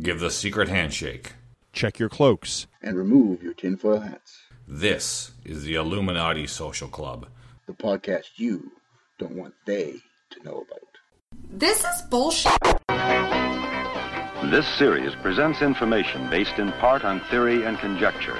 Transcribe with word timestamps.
Give 0.00 0.20
the 0.20 0.30
secret 0.30 0.68
handshake. 0.68 1.32
Check 1.72 1.98
your 1.98 2.08
cloaks. 2.08 2.66
and 2.82 2.96
remove 2.96 3.42
your 3.42 3.54
tinfoil 3.54 4.00
hats. 4.00 4.36
This 4.68 5.32
is 5.44 5.64
the 5.64 5.74
Illuminati 5.74 6.46
Social 6.46 6.88
Club. 6.88 7.26
The 7.66 7.72
podcast 7.72 8.26
you 8.36 8.70
don't 9.18 9.36
want 9.36 9.54
they 9.66 9.94
to 10.30 10.42
know 10.44 10.64
about. 10.66 10.80
This 11.50 11.84
is 11.84 12.02
bullshit. 12.02 12.52
This 14.50 14.66
series 14.78 15.14
presents 15.22 15.62
information 15.62 16.28
based 16.30 16.58
in 16.58 16.72
part 16.72 17.04
on 17.04 17.20
theory 17.30 17.64
and 17.64 17.78
conjecture. 17.78 18.38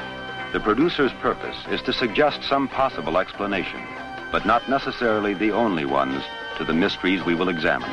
The 0.52 0.60
producer's 0.60 1.12
purpose 1.14 1.56
is 1.70 1.82
to 1.82 1.92
suggest 1.92 2.42
some 2.44 2.68
possible 2.68 3.18
explanation, 3.18 3.82
but 4.30 4.46
not 4.46 4.68
necessarily 4.68 5.34
the 5.34 5.50
only 5.52 5.84
ones 5.84 6.22
to 6.58 6.64
the 6.64 6.74
mysteries 6.74 7.24
we 7.24 7.34
will 7.34 7.48
examine. 7.48 7.90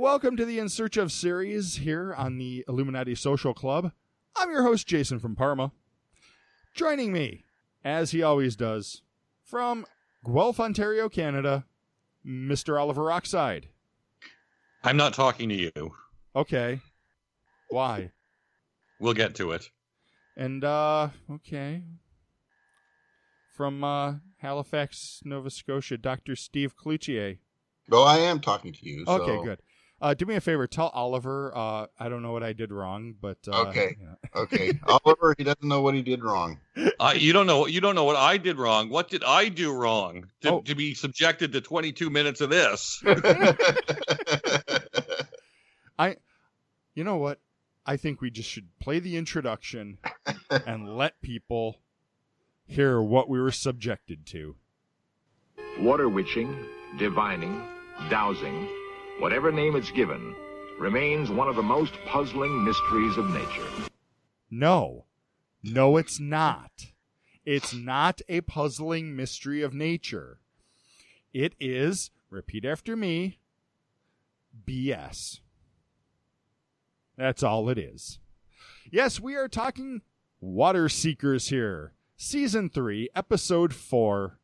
Welcome 0.00 0.38
to 0.38 0.46
the 0.46 0.58
In 0.58 0.70
Search 0.70 0.96
of 0.96 1.12
series 1.12 1.76
here 1.76 2.14
on 2.14 2.38
the 2.38 2.64
Illuminati 2.66 3.14
Social 3.14 3.52
Club. 3.52 3.92
I'm 4.34 4.50
your 4.50 4.62
host, 4.62 4.86
Jason 4.86 5.18
from 5.18 5.36
Parma. 5.36 5.72
Joining 6.74 7.12
me, 7.12 7.44
as 7.84 8.12
he 8.12 8.22
always 8.22 8.56
does, 8.56 9.02
from 9.44 9.84
Guelph, 10.24 10.58
Ontario, 10.58 11.10
Canada, 11.10 11.66
Mr. 12.26 12.80
Oliver 12.80 13.12
Oxide. 13.12 13.68
I'm 14.82 14.96
not 14.96 15.12
talking 15.12 15.50
to 15.50 15.54
you. 15.54 15.92
Okay. 16.34 16.80
Why? 17.68 18.12
We'll 19.00 19.12
get 19.12 19.34
to 19.34 19.50
it. 19.50 19.68
And, 20.34 20.64
uh, 20.64 21.10
okay. 21.30 21.82
From 23.52 23.84
uh, 23.84 24.14
Halifax, 24.38 25.20
Nova 25.26 25.50
Scotia, 25.50 25.98
Dr. 25.98 26.36
Steve 26.36 26.74
Cloutier. 26.74 27.36
Well, 27.90 28.04
I 28.04 28.16
am 28.16 28.40
talking 28.40 28.72
to 28.72 28.88
you. 28.88 29.04
So. 29.04 29.20
Okay, 29.20 29.44
good. 29.44 29.60
Uh, 30.02 30.14
do 30.14 30.24
me 30.24 30.34
a 30.34 30.40
favor. 30.40 30.66
Tell 30.66 30.88
Oliver. 30.88 31.52
Uh, 31.54 31.86
I 31.98 32.08
don't 32.08 32.22
know 32.22 32.32
what 32.32 32.42
I 32.42 32.54
did 32.54 32.72
wrong, 32.72 33.14
but 33.20 33.36
uh, 33.46 33.66
Okay. 33.68 33.96
yeah. 34.00 34.14
Okay, 34.34 34.72
Oliver, 34.86 35.34
he 35.36 35.44
doesn't 35.44 35.62
know 35.68 35.82
what 35.82 35.94
he 35.94 36.02
did 36.02 36.22
wrong. 36.22 36.58
Uh, 37.00 37.12
you 37.16 37.32
don't 37.32 37.46
know. 37.46 37.66
You 37.66 37.80
don't 37.80 37.94
know 37.96 38.04
what 38.04 38.16
I 38.16 38.36
did 38.38 38.58
wrong. 38.58 38.88
What 38.88 39.10
did 39.10 39.22
I 39.24 39.48
do 39.48 39.72
wrong 39.72 40.26
to, 40.42 40.50
Oh. 40.52 40.60
to 40.62 40.74
be 40.76 40.94
subjected 40.94 41.52
to 41.52 41.60
22 41.60 42.08
minutes 42.10 42.40
of 42.40 42.48
this? 42.50 43.02
I. 45.98 46.16
You 46.94 47.04
know 47.04 47.16
what? 47.16 47.40
I 47.86 47.96
think 47.96 48.20
we 48.20 48.30
just 48.30 48.48
should 48.48 48.68
play 48.78 48.98
the 49.00 49.16
introduction 49.16 49.98
and 50.66 50.96
let 50.96 51.20
people 51.22 51.78
hear 52.66 53.00
what 53.02 53.28
we 53.28 53.40
were 53.40 53.50
subjected 53.52 54.26
to. 54.26 54.54
Water 55.80 56.08
witching, 56.08 56.56
divining, 56.98 57.62
dowsing, 58.10 58.68
whatever 59.20 59.52
name 59.52 59.76
it's 59.76 59.90
given, 59.90 60.34
remains 60.78 61.30
one 61.30 61.46
of 61.46 61.56
the 61.56 61.62
most 61.62 61.92
puzzling 62.06 62.64
mysteries 62.64 63.18
of 63.18 63.28
nature. 63.28 63.68
No, 64.50 65.04
no, 65.62 65.98
it's 65.98 66.18
not. 66.18 66.70
It's 67.44 67.74
not 67.74 68.22
a 68.28 68.40
puzzling 68.40 69.14
mystery 69.14 69.62
of 69.62 69.74
nature. 69.74 70.40
It 71.34 71.54
is, 71.60 72.10
repeat 72.30 72.64
after 72.64 72.96
me, 72.96 73.38
BS. 74.66 75.40
That's 77.16 77.42
all 77.42 77.68
it 77.68 77.76
is. 77.76 78.18
Yes, 78.90 79.20
we 79.20 79.36
are 79.36 79.48
talking 79.48 80.00
Water 80.40 80.88
Seekers 80.88 81.48
here. 81.48 81.92
Season 82.16 82.70
3, 82.70 83.10
Episode 83.14 83.74
4. 83.74 84.38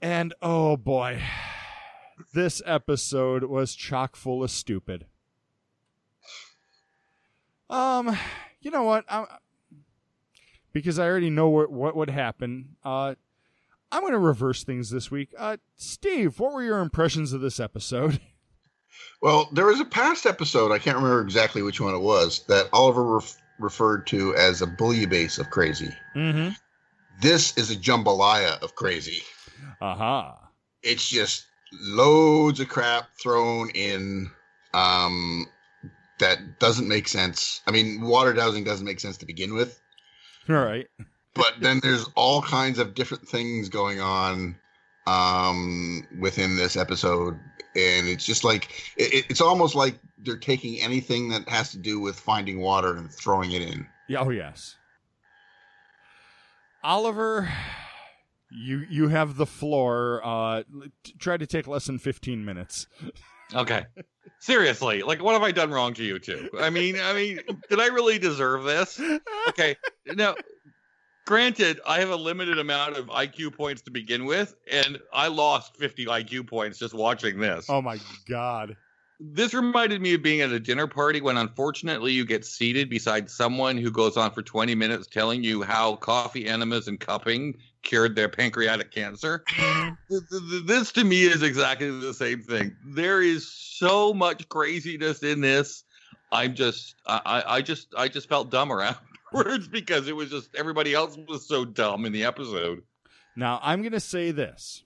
And 0.00 0.34
oh 0.40 0.76
boy, 0.76 1.20
this 2.34 2.60
episode 2.66 3.44
was 3.44 3.74
chock 3.74 4.16
full 4.16 4.42
of 4.42 4.50
stupid. 4.50 5.06
Um, 7.70 8.16
you 8.60 8.70
know 8.70 8.82
what? 8.82 9.04
I'm, 9.08 9.26
because 10.72 10.98
I 10.98 11.06
already 11.06 11.30
know 11.30 11.48
what, 11.48 11.70
what 11.70 11.96
would 11.96 12.10
happen. 12.10 12.76
Uh, 12.84 13.14
I'm 13.90 14.00
going 14.02 14.12
to 14.12 14.18
reverse 14.18 14.64
things 14.64 14.90
this 14.90 15.10
week. 15.10 15.30
Uh, 15.38 15.56
Steve, 15.76 16.38
what 16.40 16.52
were 16.52 16.62
your 16.62 16.80
impressions 16.80 17.32
of 17.32 17.40
this 17.40 17.60
episode? 17.60 18.20
well, 19.22 19.48
there 19.52 19.66
was 19.66 19.80
a 19.80 19.84
past 19.84 20.26
episode, 20.26 20.72
I 20.72 20.78
can't 20.78 20.96
remember 20.96 21.22
exactly 21.22 21.62
which 21.62 21.80
one 21.80 21.94
it 21.94 22.00
was, 22.00 22.44
that 22.48 22.68
Oliver 22.72 23.04
ref- 23.04 23.36
referred 23.60 24.06
to 24.08 24.34
as 24.34 24.60
a 24.60 24.66
bouillabaisse 24.66 25.38
of 25.38 25.50
crazy. 25.50 25.90
Mm-hmm. 26.16 26.50
This 27.20 27.56
is 27.56 27.70
a 27.70 27.76
jambalaya 27.76 28.60
of 28.60 28.74
crazy. 28.74 29.22
Aha. 29.80 30.30
Uh-huh. 30.32 30.46
It's 30.82 31.08
just 31.08 31.46
loads 31.80 32.60
of 32.60 32.68
crap 32.68 33.08
thrown 33.20 33.70
in 33.70 34.30
um, 34.72 35.46
that 36.18 36.58
doesn't 36.58 36.88
make 36.88 37.08
sense. 37.08 37.60
I 37.66 37.70
mean, 37.70 38.00
water 38.02 38.32
dowsing 38.32 38.64
doesn't 38.64 38.86
make 38.86 39.00
sense 39.00 39.16
to 39.18 39.26
begin 39.26 39.54
with. 39.54 39.80
All 40.48 40.56
right. 40.56 40.86
but 41.34 41.54
then 41.60 41.80
there's 41.82 42.06
all 42.14 42.42
kinds 42.42 42.78
of 42.78 42.94
different 42.94 43.26
things 43.28 43.68
going 43.68 44.00
on 44.00 44.56
um 45.06 46.06
within 46.18 46.56
this 46.56 46.76
episode 46.76 47.34
and 47.76 48.08
it's 48.08 48.24
just 48.24 48.42
like 48.42 48.70
it, 48.96 49.26
it's 49.28 49.40
almost 49.42 49.74
like 49.74 49.98
they're 50.18 50.36
taking 50.38 50.80
anything 50.80 51.28
that 51.28 51.46
has 51.46 51.70
to 51.70 51.78
do 51.78 52.00
with 52.00 52.18
finding 52.18 52.58
water 52.60 52.96
and 52.96 53.12
throwing 53.12 53.52
it 53.52 53.60
in 53.60 53.86
Yeah, 54.08 54.20
oh 54.20 54.30
yes. 54.30 54.76
Oliver, 56.82 57.50
you 58.54 58.86
you 58.88 59.08
have 59.08 59.36
the 59.36 59.46
floor. 59.46 60.20
Uh, 60.24 60.62
t- 61.02 61.14
try 61.18 61.36
to 61.36 61.46
take 61.46 61.66
less 61.66 61.86
than 61.86 61.98
15 61.98 62.44
minutes. 62.44 62.86
okay. 63.54 63.84
Seriously, 64.40 65.02
like 65.02 65.22
what 65.22 65.32
have 65.32 65.42
I 65.42 65.52
done 65.52 65.70
wrong 65.70 65.94
to 65.94 66.04
you 66.04 66.18
two? 66.18 66.50
I 66.58 66.70
mean, 66.70 66.96
I 67.00 67.12
mean, 67.12 67.40
did 67.68 67.80
I 67.80 67.86
really 67.86 68.18
deserve 68.18 68.64
this? 68.64 69.00
Okay. 69.48 69.76
Now, 70.14 70.34
granted, 71.26 71.80
I 71.86 72.00
have 72.00 72.10
a 72.10 72.16
limited 72.16 72.58
amount 72.58 72.96
of 72.96 73.06
IQ 73.06 73.54
points 73.54 73.82
to 73.82 73.90
begin 73.90 74.24
with, 74.24 74.54
and 74.70 74.98
I 75.12 75.28
lost 75.28 75.76
50 75.76 76.06
IQ 76.06 76.46
points 76.48 76.78
just 76.78 76.94
watching 76.94 77.38
this. 77.38 77.66
Oh 77.68 77.80
my 77.82 77.98
god. 78.28 78.76
This 79.20 79.54
reminded 79.54 80.02
me 80.02 80.14
of 80.14 80.22
being 80.22 80.40
at 80.40 80.50
a 80.50 80.60
dinner 80.60 80.86
party 80.86 81.20
when 81.20 81.36
unfortunately 81.36 82.12
you 82.12 82.24
get 82.26 82.44
seated 82.44 82.90
beside 82.90 83.30
someone 83.30 83.78
who 83.78 83.90
goes 83.90 84.16
on 84.16 84.32
for 84.32 84.42
20 84.42 84.74
minutes 84.74 85.06
telling 85.06 85.44
you 85.44 85.62
how 85.62 85.96
coffee 85.96 86.46
enemas 86.46 86.88
and 86.88 86.98
cupping 86.98 87.54
cured 87.84 88.16
their 88.16 88.28
pancreatic 88.28 88.90
cancer. 88.90 89.44
Th- 90.08 90.22
th- 90.30 90.66
this 90.66 90.92
to 90.92 91.04
me 91.04 91.22
is 91.24 91.42
exactly 91.42 91.90
the 91.90 92.14
same 92.14 92.42
thing. 92.42 92.76
There 92.84 93.22
is 93.22 93.50
so 93.50 94.12
much 94.12 94.48
craziness 94.48 95.22
in 95.22 95.40
this. 95.40 95.84
I'm 96.32 96.54
just 96.54 96.96
I, 97.06 97.20
I 97.24 97.54
I 97.56 97.62
just 97.62 97.94
I 97.96 98.08
just 98.08 98.28
felt 98.28 98.50
dumb 98.50 98.70
afterwards 98.72 99.68
because 99.72 100.08
it 100.08 100.16
was 100.16 100.30
just 100.30 100.54
everybody 100.56 100.94
else 100.94 101.16
was 101.28 101.46
so 101.46 101.64
dumb 101.64 102.04
in 102.04 102.12
the 102.12 102.24
episode. 102.24 102.82
Now, 103.36 103.60
I'm 103.62 103.82
going 103.82 103.92
to 103.92 104.00
say 104.00 104.30
this. 104.30 104.84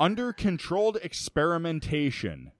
Under 0.00 0.32
controlled 0.32 0.98
experimentation, 1.02 2.52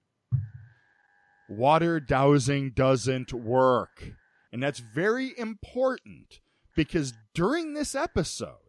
water 1.49 2.01
dowsing 2.01 2.71
doesn't 2.71 3.33
work. 3.33 4.13
And 4.53 4.63
that's 4.63 4.81
very 4.81 5.39
important 5.39 6.41
because 6.75 7.13
during 7.35 7.75
this 7.75 7.95
episode, 7.95 8.68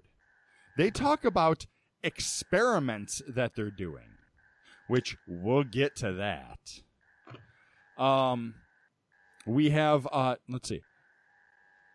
they 0.80 0.90
talk 0.90 1.26
about 1.26 1.66
experiments 2.04 3.22
that 3.28 3.54
they're 3.54 3.70
doing, 3.70 4.16
which 4.88 5.18
we'll 5.28 5.66
get 5.66 5.98
to 5.98 6.14
that. 6.14 8.02
Um, 8.02 8.56
we 9.46 9.72
have, 9.72 10.08
uh, 10.10 10.36
let's 10.48 10.70
see. 10.70 10.80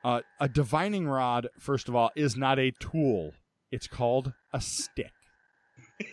Uh, 0.04 0.20
a 0.38 0.50
divining 0.50 1.08
rod, 1.08 1.48
first 1.58 1.88
of 1.88 1.96
all, 1.96 2.10
is 2.14 2.36
not 2.36 2.58
a 2.58 2.72
tool. 2.72 3.32
It's 3.72 3.86
called 3.86 4.34
a 4.52 4.60
stick. 4.60 5.12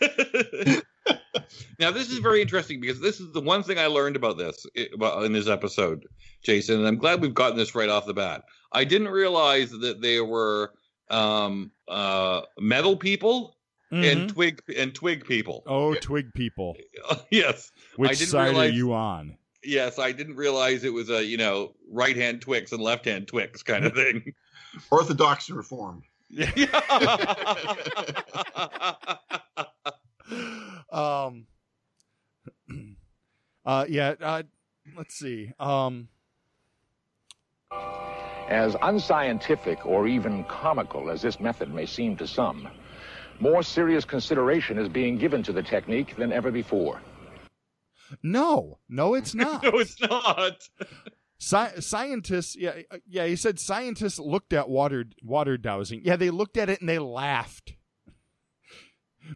now 1.78 1.90
this 1.90 2.10
is 2.10 2.20
very 2.20 2.40
interesting 2.40 2.80
because 2.80 3.00
this 3.00 3.20
is 3.20 3.32
the 3.32 3.40
one 3.42 3.62
thing 3.62 3.78
I 3.78 3.86
learned 3.88 4.16
about 4.16 4.38
this 4.38 4.64
in 4.74 5.32
this 5.32 5.48
episode, 5.48 6.06
Jason, 6.42 6.78
and 6.78 6.88
I'm 6.88 6.96
glad 6.96 7.20
we've 7.20 7.34
gotten 7.34 7.58
this 7.58 7.74
right 7.74 7.90
off 7.90 8.06
the 8.06 8.14
bat. 8.14 8.44
I 8.72 8.84
didn't 8.84 9.08
realize 9.08 9.72
that 9.72 10.00
there 10.00 10.24
were 10.24 10.72
um, 11.12 11.70
uh, 11.88 12.40
metal 12.58 12.96
people 12.96 13.56
and 13.90 14.30
twig 14.30 14.62
and 14.76 14.94
twig 14.94 15.26
people. 15.26 15.62
Oh, 15.66 15.94
twig 15.94 16.32
people. 16.32 16.76
yes, 17.30 17.70
Which 17.96 18.18
didn't 18.18 18.30
side 18.30 18.48
realize- 18.50 18.70
are 18.70 18.74
you 18.74 18.94
on? 18.94 19.36
yes, 19.62 19.98
I 19.98 20.12
didn't 20.12 20.36
realize 20.36 20.82
it 20.84 20.92
was 20.94 21.10
a 21.10 21.22
you 21.24 21.36
know 21.36 21.74
right 21.90 22.16
hand 22.16 22.40
Twix 22.40 22.72
and 22.72 22.80
left 22.82 23.04
hand 23.04 23.28
Twix 23.28 23.62
kind 23.62 23.84
of 23.84 23.92
thing. 23.92 24.32
orthodox 24.90 25.50
and 25.50 25.58
reformed 25.58 26.02
um 30.90 31.46
uh 33.66 33.84
yeah 33.86 34.14
uh 34.18 34.42
let's 34.96 35.14
see 35.14 35.52
um 35.60 36.08
As 38.52 38.76
unscientific 38.82 39.86
or 39.86 40.06
even 40.06 40.44
comical 40.44 41.08
as 41.08 41.22
this 41.22 41.40
method 41.40 41.72
may 41.72 41.86
seem 41.86 42.18
to 42.18 42.26
some, 42.26 42.68
more 43.40 43.62
serious 43.62 44.04
consideration 44.04 44.78
is 44.78 44.90
being 44.90 45.16
given 45.16 45.42
to 45.44 45.52
the 45.52 45.62
technique 45.62 46.14
than 46.16 46.32
ever 46.32 46.50
before. 46.50 47.00
No, 48.22 48.78
no, 48.90 49.14
it's 49.14 49.34
not. 49.44 49.62
no, 49.62 49.70
it's 49.78 49.98
not. 50.02 50.68
Sci- 51.38 51.80
scientists, 51.80 52.54
yeah, 52.54 52.82
uh, 52.90 52.98
yeah. 53.08 53.26
He 53.26 53.36
said 53.36 53.58
scientists 53.58 54.18
looked 54.18 54.52
at 54.52 54.68
water 54.68 55.06
water 55.22 55.56
dowsing. 55.56 56.02
Yeah, 56.04 56.16
they 56.16 56.28
looked 56.28 56.58
at 56.58 56.68
it 56.68 56.80
and 56.80 56.88
they 56.90 56.98
laughed 56.98 57.72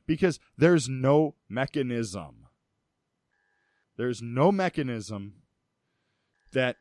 because 0.06 0.38
there's 0.58 0.90
no 0.90 1.36
mechanism. 1.48 2.48
There's 3.96 4.20
no 4.20 4.52
mechanism 4.52 5.36
that 6.52 6.76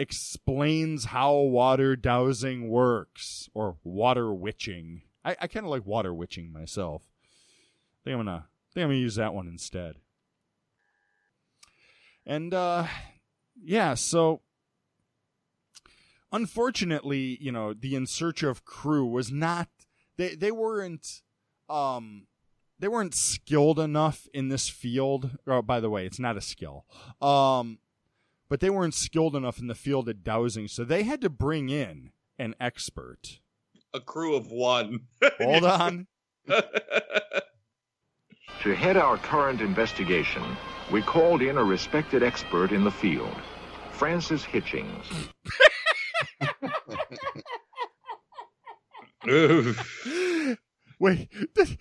explains 0.00 1.04
how 1.04 1.34
water 1.34 1.94
dowsing 1.94 2.70
works 2.70 3.50
or 3.52 3.76
water 3.84 4.32
witching. 4.32 5.02
I, 5.22 5.36
I 5.42 5.46
kind 5.46 5.66
of 5.66 5.70
like 5.70 5.84
water 5.84 6.14
witching 6.14 6.50
myself. 6.50 7.02
I 7.04 7.98
think 8.04 8.14
I'm 8.14 8.24
gonna 8.24 8.46
I 8.46 8.68
think 8.72 8.84
I'm 8.84 8.88
gonna 8.88 8.98
use 8.98 9.16
that 9.16 9.34
one 9.34 9.46
instead. 9.46 9.96
And 12.24 12.54
uh 12.54 12.86
yeah, 13.62 13.92
so 13.92 14.40
unfortunately, 16.32 17.36
you 17.38 17.52
know, 17.52 17.74
the 17.74 17.94
In 17.94 18.06
Search 18.06 18.42
of 18.42 18.64
crew 18.64 19.04
was 19.04 19.30
not 19.30 19.68
they 20.16 20.34
they 20.34 20.50
weren't 20.50 21.20
um 21.68 22.26
they 22.78 22.88
weren't 22.88 23.14
skilled 23.14 23.78
enough 23.78 24.26
in 24.32 24.48
this 24.48 24.70
field. 24.70 25.32
Oh, 25.46 25.60
by 25.60 25.78
the 25.78 25.90
way, 25.90 26.06
it's 26.06 26.18
not 26.18 26.38
a 26.38 26.40
skill. 26.40 26.86
Um 27.20 27.80
but 28.50 28.60
they 28.60 28.68
weren't 28.68 28.92
skilled 28.92 29.34
enough 29.34 29.58
in 29.58 29.68
the 29.68 29.74
field 29.74 30.08
at 30.10 30.22
dowsing, 30.22 30.68
so 30.68 30.84
they 30.84 31.04
had 31.04 31.22
to 31.22 31.30
bring 31.30 31.70
in 31.70 32.10
an 32.38 32.54
expert. 32.60 33.40
A 33.94 34.00
crew 34.00 34.34
of 34.34 34.50
one. 34.50 35.06
Hold 35.38 35.64
on. 35.64 36.06
To 38.64 38.74
head 38.74 38.98
our 38.98 39.16
current 39.16 39.62
investigation, 39.62 40.42
we 40.92 41.00
called 41.00 41.40
in 41.40 41.56
a 41.56 41.64
respected 41.64 42.22
expert 42.22 42.72
in 42.72 42.84
the 42.84 42.90
field, 42.90 43.34
Francis 43.90 44.44
Hitchings. 44.44 45.06
Wait, 51.00 51.30
did, 51.54 51.78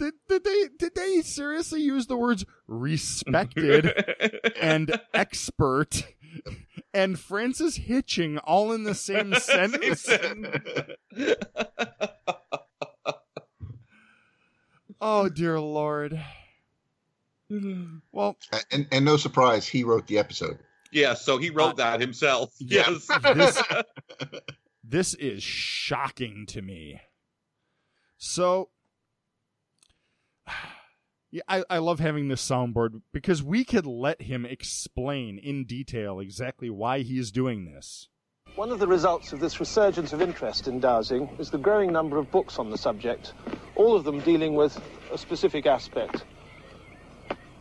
did 0.00 0.14
they 0.28 0.38
did, 0.38 0.40
did 0.40 0.44
they 0.44 0.68
did 0.78 0.94
they 0.94 1.20
seriously 1.22 1.80
use 1.82 2.06
the 2.06 2.16
words 2.16 2.44
respected 2.66 3.92
and 4.60 5.00
expert 5.14 6.04
and 6.94 7.18
Francis 7.18 7.76
Hitching 7.76 8.38
all 8.38 8.72
in 8.72 8.84
the 8.84 8.94
same 8.94 9.34
sentence? 9.40 10.08
oh 15.00 15.28
dear 15.28 15.60
lord. 15.60 16.20
Well, 18.12 18.36
and 18.70 18.86
and 18.92 19.04
no 19.04 19.16
surprise, 19.16 19.66
he 19.66 19.82
wrote 19.82 20.06
the 20.06 20.18
episode. 20.18 20.58
yeah, 20.92 21.14
so 21.14 21.36
he 21.38 21.50
wrote 21.50 21.72
uh, 21.80 21.84
that 21.84 22.00
himself. 22.00 22.52
yeah, 22.58 22.84
Yes. 22.88 23.08
this- 23.34 23.62
this 24.82 25.14
is 25.14 25.42
shocking 25.42 26.46
to 26.48 26.62
me. 26.62 27.00
So, 28.18 28.70
yeah, 31.30 31.42
I, 31.48 31.64
I 31.70 31.78
love 31.78 32.00
having 32.00 32.28
this 32.28 32.46
soundboard 32.46 33.02
because 33.12 33.42
we 33.42 33.64
could 33.64 33.86
let 33.86 34.22
him 34.22 34.44
explain 34.44 35.38
in 35.38 35.64
detail 35.64 36.18
exactly 36.20 36.70
why 36.70 37.00
he 37.00 37.18
is 37.18 37.30
doing 37.30 37.66
this. 37.66 38.08
One 38.56 38.72
of 38.72 38.80
the 38.80 38.86
results 38.88 39.32
of 39.32 39.38
this 39.38 39.60
resurgence 39.60 40.12
of 40.12 40.20
interest 40.20 40.66
in 40.66 40.80
dowsing 40.80 41.28
is 41.38 41.50
the 41.50 41.58
growing 41.58 41.92
number 41.92 42.18
of 42.18 42.30
books 42.32 42.58
on 42.58 42.68
the 42.68 42.76
subject, 42.76 43.32
all 43.76 43.94
of 43.94 44.02
them 44.02 44.18
dealing 44.20 44.54
with 44.54 44.80
a 45.12 45.18
specific 45.18 45.66
aspect. 45.66 46.24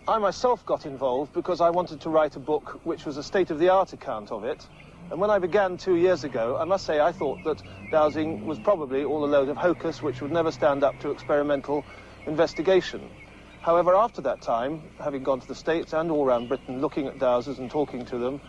I 0.07 0.17
myself 0.17 0.65
got 0.65 0.87
involved 0.87 1.33
because 1.33 1.61
I 1.61 1.69
wanted 1.69 2.01
to 2.01 2.09
write 2.09 2.35
a 2.35 2.39
book 2.39 2.79
which 2.83 3.05
was 3.05 3.17
a 3.17 3.23
state 3.23 3.51
of 3.51 3.59
the 3.59 3.69
art 3.69 3.93
account 3.93 4.31
of 4.31 4.43
it. 4.43 4.67
And 5.11 5.19
when 5.19 5.29
I 5.29 5.37
began 5.37 5.77
two 5.77 5.95
years 5.95 6.23
ago, 6.23 6.57
I 6.59 6.65
must 6.65 6.87
say 6.87 6.99
I 6.99 7.11
thought 7.11 7.43
that 7.43 7.61
dowsing 7.91 8.47
was 8.47 8.57
probably 8.57 9.03
all 9.03 9.23
a 9.23 9.27
load 9.27 9.49
of 9.49 9.57
hocus 9.57 10.01
which 10.01 10.21
would 10.21 10.31
never 10.31 10.51
stand 10.51 10.83
up 10.83 10.99
to 11.01 11.11
experimental 11.11 11.85
investigation. 12.29 13.09
However, 13.61 13.95
after 13.95 14.21
that 14.21 14.41
time, 14.41 14.83
having 14.99 15.23
gone 15.23 15.41
to 15.41 15.47
the 15.47 15.55
States 15.55 15.93
and 15.93 16.09
all 16.09 16.25
around 16.25 16.47
Britain 16.47 16.79
looking 16.79 17.07
at 17.07 17.19
dowsers 17.19 17.57
and 17.57 17.69
talking 17.69 18.05
to 18.05 18.17
them, 18.17 18.39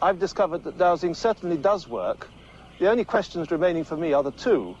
I've 0.00 0.20
discovered 0.20 0.62
that 0.64 0.78
dowsing 0.78 1.14
certainly 1.14 1.56
does 1.56 1.88
work. 1.88 2.28
The 2.78 2.88
only 2.88 3.04
questions 3.04 3.50
remaining 3.50 3.82
for 3.82 3.96
me 3.96 4.12
are 4.12 4.22
the 4.22 4.30
two. 4.30 4.76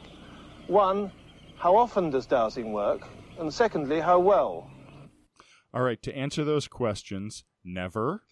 One, 0.68 1.10
how 1.56 1.76
often 1.76 2.10
does 2.10 2.26
dowsing 2.26 2.72
work? 2.72 3.00
And 3.38 3.52
secondly, 3.52 3.98
how 3.98 4.20
well? 4.20 4.70
All 5.74 5.82
right, 5.82 6.00
to 6.02 6.16
answer 6.16 6.44
those 6.44 6.68
questions, 6.68 7.44
never 7.64 8.22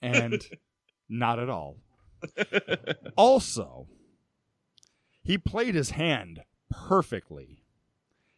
and 0.00 0.44
not 1.08 1.38
at 1.38 1.48
all. 1.48 1.78
also, 3.16 3.88
he 5.22 5.38
played 5.38 5.74
his 5.74 5.90
hand 5.90 6.42
perfectly. 6.70 7.61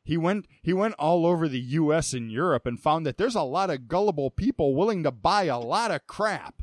He 0.04 0.18
went 0.18 0.46
he 0.62 0.74
went 0.74 0.94
all 0.98 1.24
over 1.24 1.48
the 1.48 1.60
US 1.60 2.12
and 2.12 2.30
Europe 2.30 2.66
and 2.66 2.78
found 2.78 3.06
that 3.06 3.16
there's 3.16 3.34
a 3.34 3.42
lot 3.42 3.70
of 3.70 3.88
gullible 3.88 4.30
people 4.30 4.74
willing 4.74 5.02
to 5.02 5.10
buy 5.10 5.44
a 5.44 5.58
lot 5.58 5.90
of 5.90 6.06
crap. 6.06 6.62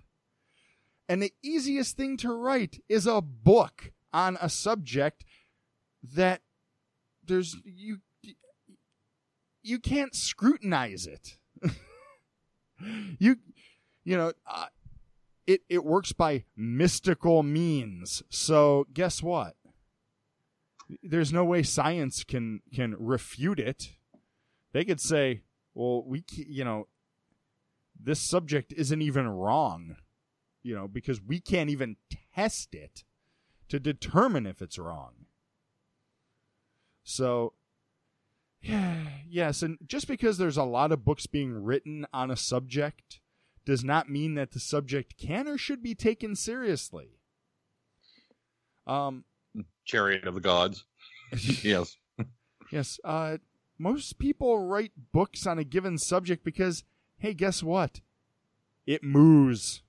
And 1.10 1.22
the 1.22 1.34
easiest 1.42 1.98
thing 1.98 2.18
to 2.18 2.32
write 2.32 2.82
is 2.88 3.08
a 3.08 3.20
book 3.20 3.92
on 4.14 4.38
a 4.40 4.48
subject 4.48 5.26
that 6.04 6.42
there's 7.26 7.58
you 7.66 7.98
you 9.64 9.80
can't 9.80 10.16
scrutinize 10.16 11.08
it. 11.08 11.38
you 13.20 13.38
you 14.04 14.18
know 14.18 14.34
uh, 14.46 14.68
it 15.48 15.62
it 15.68 15.84
works 15.84 16.12
by 16.12 16.46
mystical 16.56 17.42
means. 17.42 18.22
So 18.30 18.86
guess 18.94 19.24
what? 19.24 19.56
There's 21.04 21.34
no 21.34 21.46
way 21.46 21.64
science 21.64 22.24
can 22.24 22.62
can 22.74 22.96
refute 22.98 23.60
it. 23.60 23.92
They 24.74 24.86
could 24.86 25.02
say, 25.02 25.44
"Well, 25.74 26.04
we 26.06 26.24
you 26.36 26.64
know 26.64 26.88
this 28.00 28.20
subject 28.20 28.74
isn't 28.74 29.02
even 29.02 29.28
wrong." 29.28 29.98
You 30.64 30.76
know, 30.76 30.88
because 30.88 31.22
we 31.22 31.40
can't 31.40 31.70
even 31.70 31.98
test 32.36 32.76
it 32.76 33.04
to 33.70 33.80
determine 33.80 34.46
if 34.46 34.62
it's 34.62 34.78
wrong. 34.78 35.26
So 37.04 37.54
yeah, 38.62 39.08
yes, 39.28 39.64
and 39.64 39.78
just 39.86 40.08
because 40.08 40.38
there's 40.38 40.58
a 40.58 40.64
lot 40.64 40.92
of 40.92 41.04
books 41.04 41.26
being 41.26 41.52
written 41.52 42.06
on 42.14 42.30
a 42.30 42.38
subject 42.38 43.20
does 43.66 43.84
not 43.84 44.10
mean 44.10 44.36
that 44.36 44.52
the 44.52 44.60
subject 44.60 45.18
can 45.18 45.48
or 45.48 45.58
should 45.58 45.82
be 45.82 45.96
taken 45.96 46.36
seriously. 46.36 47.20
Um, 48.86 49.24
Chariot 49.86 50.28
of 50.28 50.36
the 50.36 50.42
Gods. 50.42 50.86
yes. 51.64 51.98
yes, 52.72 53.00
uh, 53.04 53.38
most 53.78 54.20
people 54.20 54.60
write 54.60 54.92
books 55.12 55.48
on 55.48 55.58
a 55.60 55.64
given 55.64 55.98
subject 55.98 56.44
because, 56.44 56.84
hey, 57.18 57.34
guess 57.34 57.64
what? 57.64 58.02
It 58.86 59.04
moves. 59.04 59.82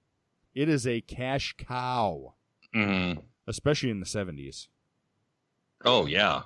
It 0.54 0.68
is 0.68 0.86
a 0.86 1.00
cash 1.00 1.54
cow, 1.58 2.34
hmm 2.74 3.12
especially 3.48 3.90
in 3.90 3.98
the 4.00 4.06
70s. 4.06 4.68
Oh 5.84 6.06
yeah. 6.06 6.42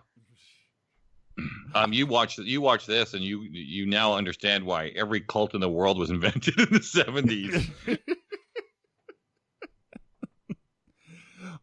Um, 1.75 1.92
you 1.92 2.06
watch 2.06 2.38
you 2.38 2.62
watch 2.62 2.87
this, 2.87 3.12
and 3.12 3.23
you 3.23 3.42
you 3.42 3.85
now 3.85 4.14
understand 4.14 4.64
why 4.64 4.87
every 4.96 5.20
cult 5.20 5.54
in 5.54 5.61
the 5.61 5.68
world 5.68 5.99
was 5.99 6.08
invented 6.08 6.58
in 6.58 6.73
the 6.73 6.82
seventies. 6.82 7.68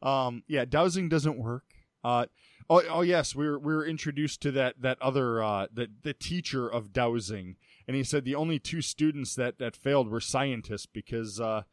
um, 0.04 0.44
yeah, 0.48 0.66
dowsing 0.66 1.10
doesn't 1.10 1.38
work. 1.38 1.64
Uh, 2.04 2.26
oh, 2.70 2.84
oh 2.90 3.02
yes, 3.02 3.34
we 3.36 3.48
were 3.48 3.58
we 3.58 3.74
were 3.74 3.86
introduced 3.86 4.42
to 4.42 4.52
that 4.52 4.82
that 4.82 5.02
other 5.02 5.42
uh, 5.42 5.68
the 5.74 5.88
the 6.04 6.14
teacher 6.14 6.68
of 6.68 6.92
dowsing, 6.92 7.56
and 7.88 7.96
he 7.96 8.04
said 8.04 8.26
the 8.26 8.36
only 8.36 8.60
two 8.60 8.82
students 8.82 9.34
that 9.36 9.58
that 9.60 9.76
failed 9.76 10.10
were 10.10 10.20
scientists 10.20 10.86
because 10.86 11.40
uh, 11.40 11.64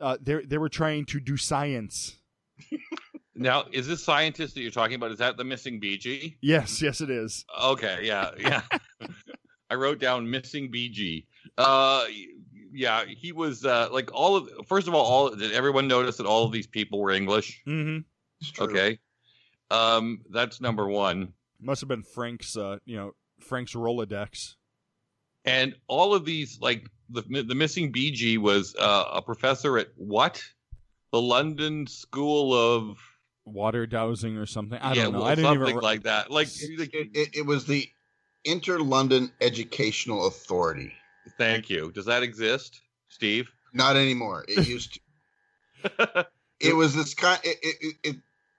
uh, 0.00 0.18
they 0.20 0.42
they 0.44 0.58
were 0.58 0.68
trying 0.68 1.06
to 1.06 1.18
do 1.18 1.36
science. 1.38 2.18
now, 3.34 3.64
is 3.72 3.88
this 3.88 4.04
scientist 4.04 4.54
that 4.54 4.60
you're 4.60 4.70
talking 4.70 4.96
about? 4.96 5.10
Is 5.10 5.18
that 5.18 5.38
the 5.38 5.44
missing 5.44 5.80
BG? 5.80 6.36
Yes, 6.42 6.82
yes, 6.82 7.00
it 7.00 7.10
is. 7.10 7.46
Okay, 7.62 8.00
yeah, 8.02 8.30
yeah. 8.38 8.62
I 9.70 9.74
wrote 9.74 9.98
down 9.98 10.30
missing 10.30 10.70
BG. 10.70 11.26
Uh, 11.58 12.04
yeah, 12.76 13.04
he 13.06 13.32
was 13.32 13.64
uh, 13.64 13.88
like 13.90 14.10
all 14.12 14.36
of. 14.36 14.50
First 14.66 14.86
of 14.86 14.94
all, 14.94 15.04
all 15.04 15.34
did 15.34 15.52
everyone 15.52 15.88
notice 15.88 16.18
that 16.18 16.26
all 16.26 16.44
of 16.44 16.52
these 16.52 16.66
people 16.66 17.00
were 17.00 17.10
English? 17.10 17.62
Mm-hmm. 17.66 18.00
It's 18.40 18.50
true. 18.50 18.66
Okay, 18.66 18.98
um, 19.70 20.20
that's 20.30 20.60
number 20.60 20.86
one. 20.86 21.32
Must 21.60 21.80
have 21.80 21.88
been 21.88 22.02
Frank's, 22.02 22.56
uh, 22.56 22.78
you 22.84 22.96
know, 22.96 23.14
Frank's 23.40 23.72
Rolodex. 23.72 24.54
And 25.46 25.74
all 25.86 26.14
of 26.14 26.24
these, 26.24 26.60
like 26.60 26.86
the 27.08 27.22
the 27.22 27.54
missing 27.54 27.92
BG 27.92 28.38
was 28.38 28.76
uh, 28.78 29.04
a 29.14 29.22
professor 29.22 29.78
at 29.78 29.88
what? 29.96 30.42
The 31.12 31.20
London 31.22 31.86
School 31.86 32.52
of 32.52 32.98
Water 33.46 33.86
dowsing 33.86 34.36
or 34.36 34.44
something. 34.44 34.78
I 34.82 34.92
yeah, 34.92 35.04
don't 35.04 35.12
know. 35.12 35.18
well, 35.20 35.28
I 35.28 35.34
didn't 35.36 35.46
something 35.46 35.68
even. 35.68 35.80
like 35.82 36.02
that. 36.02 36.30
Like, 36.30 36.48
It, 36.60 37.10
it, 37.14 37.28
it 37.36 37.46
was 37.46 37.64
the 37.64 37.88
Inner 38.44 38.80
London 38.80 39.32
Educational 39.40 40.26
Authority. 40.26 40.92
Thank 41.38 41.70
you. 41.70 41.92
Does 41.92 42.06
that 42.06 42.22
exist, 42.22 42.80
Steve? 43.08 43.50
Not 43.72 43.96
anymore. 43.96 44.44
It 44.48 44.66
used 44.66 44.94
to. 44.94 46.26
it 46.60 46.74
was 46.74 46.94
this 46.94 47.14
kind. 47.14 47.40
It, 47.44 47.58
it, 47.62 47.76
it, 47.80 47.96
it 48.02 48.16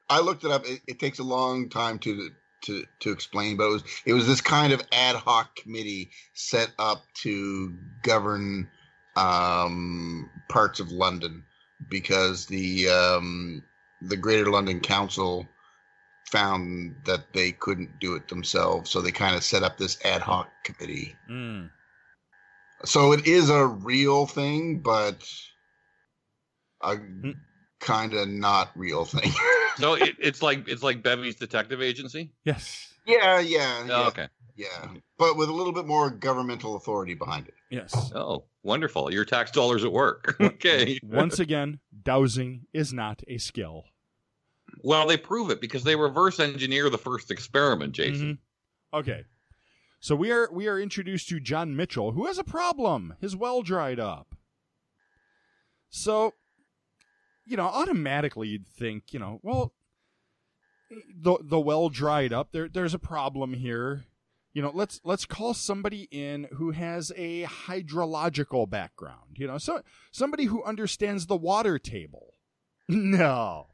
I 0.10 0.20
looked 0.20 0.44
it 0.44 0.52
up. 0.52 0.66
It, 0.66 0.82
it 0.88 1.00
takes 1.00 1.20
a 1.20 1.24
long 1.24 1.70
time 1.70 2.00
to 2.00 2.30
to 2.64 2.86
to 3.00 3.12
explain, 3.12 3.58
but 3.58 3.66
it 3.66 3.72
was 3.72 3.84
it 4.06 4.14
was 4.14 4.28
this 4.28 4.42
kind 4.42 4.74
of 4.74 4.82
ad 4.92 5.16
hoc 5.16 5.56
committee 5.56 6.10
set 6.34 6.72
up 6.80 7.04
to 7.24 7.76
govern 8.04 8.70
um, 9.16 10.30
parts 10.50 10.80
of 10.80 10.92
London 10.92 11.44
because 11.90 12.46
the 12.46 12.90
um, 12.90 13.64
the 14.02 14.18
Greater 14.18 14.50
London 14.52 14.80
Council 14.80 15.48
found 16.26 16.96
that 17.06 17.34
they 17.34 17.52
couldn't 17.54 18.00
do 18.00 18.16
it 18.16 18.28
themselves, 18.28 18.90
so 18.90 19.02
they 19.02 19.12
kind 19.12 19.36
of 19.36 19.44
set 19.44 19.64
up 19.64 19.78
this 19.78 20.04
ad 20.06 20.22
hoc 20.22 20.50
committee. 20.64 21.16
Mm. 21.30 21.70
So 22.86 23.12
it 23.12 23.26
is 23.28 23.50
a 23.50 23.66
real 23.66 24.26
thing, 24.28 24.80
but 24.80 25.28
a 26.82 26.96
Hmm. 26.96 27.32
kind 27.80 28.14
of 28.14 28.28
not 28.30 28.72
real 28.76 29.06
thing. 29.06 29.32
So 29.78 29.94
it, 29.94 30.16
it's 30.20 30.42
like 30.42 30.68
it's 30.68 30.82
like 30.82 31.04
Bevy's 31.04 31.36
detective 31.36 31.84
agency. 31.84 32.32
Yes. 32.44 32.92
yeah, 33.06 33.40
yeah, 33.40 33.86
yeah, 33.86 33.94
Oh, 33.94 34.08
okay. 34.08 34.28
yeah, 34.56 34.88
but 35.20 35.38
with 35.38 35.50
a 35.50 35.54
little 35.54 35.72
bit 35.72 35.86
more 35.86 36.10
governmental 36.10 36.76
authority 36.78 37.14
behind 37.14 37.48
it. 37.48 37.54
Yes. 37.70 38.12
Oh, 38.16 38.46
wonderful! 38.64 39.14
Your 39.14 39.24
tax 39.24 39.52
dollars 39.52 39.84
at 39.84 39.92
work. 39.92 40.36
okay. 40.42 41.00
Once 41.04 41.38
again, 41.38 41.80
dowsing 42.02 42.66
is 42.74 42.92
not 42.92 43.22
a 43.28 43.38
skill. 43.38 43.84
Well, 44.84 45.06
they 45.06 45.18
prove 45.18 45.52
it 45.52 45.62
because 45.62 45.84
they 45.84 45.96
reverse 45.96 46.40
engineer 46.40 46.90
the 46.90 46.98
first 46.98 47.30
experiment, 47.30 47.94
Jason. 47.94 48.40
Mhm. 48.94 49.00
Okay. 49.00 49.26
So 50.00 50.16
we 50.16 50.32
are 50.32 50.50
we 50.52 50.68
are 50.68 50.80
introduced 50.80 51.30
to 51.30 51.40
John 51.40 51.76
Mitchell, 51.76 52.12
who 52.12 52.26
has 52.28 52.38
a 52.38 52.44
problem. 52.44 53.16
His 53.20 53.36
well 53.36 53.62
dried 53.62 54.00
up. 54.00 54.36
So, 55.90 56.34
you 57.46 57.58
know, 57.58 57.66
automatically 57.66 58.50
you'd 58.50 58.68
think, 58.68 59.14
you 59.14 59.20
know, 59.20 59.40
well, 59.42 59.74
the 60.90 61.38
the 61.42 61.60
well 61.60 61.90
dried 61.90 62.32
up. 62.34 62.52
There 62.52 62.70
there's 62.70 62.94
a 62.94 63.00
problem 63.00 63.54
here. 63.54 64.06
You 64.54 64.62
know, 64.62 64.72
let's 64.74 65.02
let's 65.04 65.26
call 65.26 65.54
somebody 65.54 66.08
in 66.12 66.48
who 66.54 66.72
has 66.72 67.12
a 67.16 67.44
hydrological 67.44 68.70
background. 68.70 69.36
You 69.36 69.48
know, 69.48 69.58
so 69.58 69.82
somebody 70.12 70.46
who 70.46 70.64
understands 70.64 71.26
the 71.26 71.38
water 71.38 71.80
table. 71.80 72.34
No. 72.90 73.68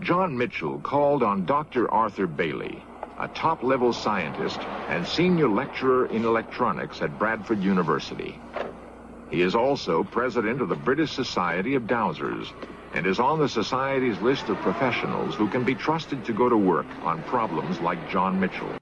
John 0.00 0.36
Mitchell 0.36 0.80
called 0.80 1.22
on 1.22 1.46
Dr. 1.46 1.90
Arthur 1.90 2.26
Bailey, 2.26 2.82
a 3.20 3.28
top 3.28 3.62
level 3.62 3.92
scientist 3.92 4.60
and 4.88 5.06
senior 5.06 5.48
lecturer 5.48 6.06
in 6.06 6.24
electronics 6.24 7.02
at 7.02 7.18
Bradford 7.18 7.62
University. 7.62 8.40
He 9.30 9.42
is 9.42 9.54
also 9.54 10.04
president 10.04 10.62
of 10.62 10.68
the 10.68 10.76
British 10.76 11.12
Society 11.12 11.74
of 11.74 11.82
Dowsers 11.82 12.52
and 12.94 13.06
is 13.06 13.18
on 13.20 13.38
the 13.38 13.48
Society's 13.48 14.18
list 14.20 14.48
of 14.48 14.56
professionals 14.58 15.34
who 15.34 15.48
can 15.50 15.64
be 15.64 15.74
trusted 15.74 16.24
to 16.24 16.32
go 16.32 16.48
to 16.48 16.56
work 16.56 16.86
on 17.02 17.22
problems 17.24 17.80
like 17.80 18.08
John 18.08 18.40
Mitchell. 18.40 18.72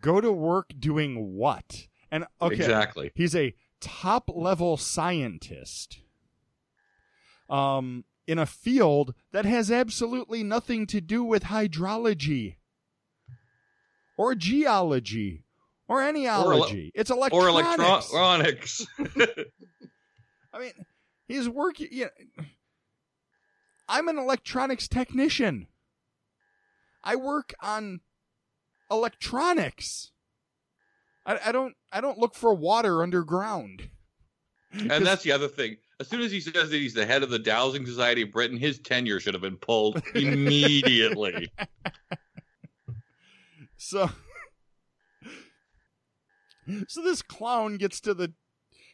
go 0.00 0.20
to 0.20 0.32
work 0.32 0.70
doing 0.78 1.34
what? 1.34 1.88
And 2.10 2.24
okay, 2.40 2.54
Exactly. 2.54 3.10
he's 3.14 3.34
a 3.36 3.54
top 3.80 4.30
level 4.34 4.76
scientist. 4.78 5.98
Um, 7.50 8.04
in 8.26 8.38
a 8.38 8.46
field 8.46 9.14
that 9.32 9.44
has 9.44 9.70
absolutely 9.70 10.42
nothing 10.42 10.86
to 10.86 11.00
do 11.00 11.22
with 11.22 11.44
hydrology 11.44 12.56
or 14.16 14.34
geology 14.34 15.44
or 15.88 16.00
anyology. 16.00 16.90
it's 16.94 17.10
electronics. 17.10 17.44
Or 17.44 17.48
electronics. 17.48 18.86
electronics. 18.98 19.46
I 20.52 20.58
mean, 20.58 20.72
he's 21.26 21.48
working. 21.48 21.88
You 21.90 22.04
know, 22.04 22.44
I'm 23.88 24.08
an 24.08 24.18
electronics 24.18 24.88
technician. 24.88 25.66
I 27.02 27.16
work 27.16 27.52
on 27.60 28.00
electronics. 28.90 30.12
I, 31.26 31.38
I 31.46 31.52
don't. 31.52 31.74
I 31.92 32.00
don't 32.00 32.18
look 32.18 32.34
for 32.34 32.54
water 32.54 33.02
underground. 33.02 33.90
and 34.72 35.04
that's 35.06 35.22
the 35.22 35.32
other 35.32 35.48
thing. 35.48 35.76
As 36.00 36.08
soon 36.08 36.22
as 36.22 36.32
he 36.32 36.40
says 36.40 36.70
that 36.70 36.76
he's 36.76 36.94
the 36.94 37.06
head 37.06 37.22
of 37.22 37.30
the 37.30 37.38
Dowsing 37.38 37.86
Society 37.86 38.22
of 38.22 38.32
Britain, 38.32 38.56
his 38.56 38.80
tenure 38.80 39.20
should 39.20 39.34
have 39.34 39.42
been 39.42 39.56
pulled 39.56 40.02
immediately. 40.14 41.50
So, 43.76 44.08
so 46.88 47.02
this 47.02 47.20
clown 47.20 47.76
gets 47.76 48.00
to 48.00 48.14
the, 48.14 48.32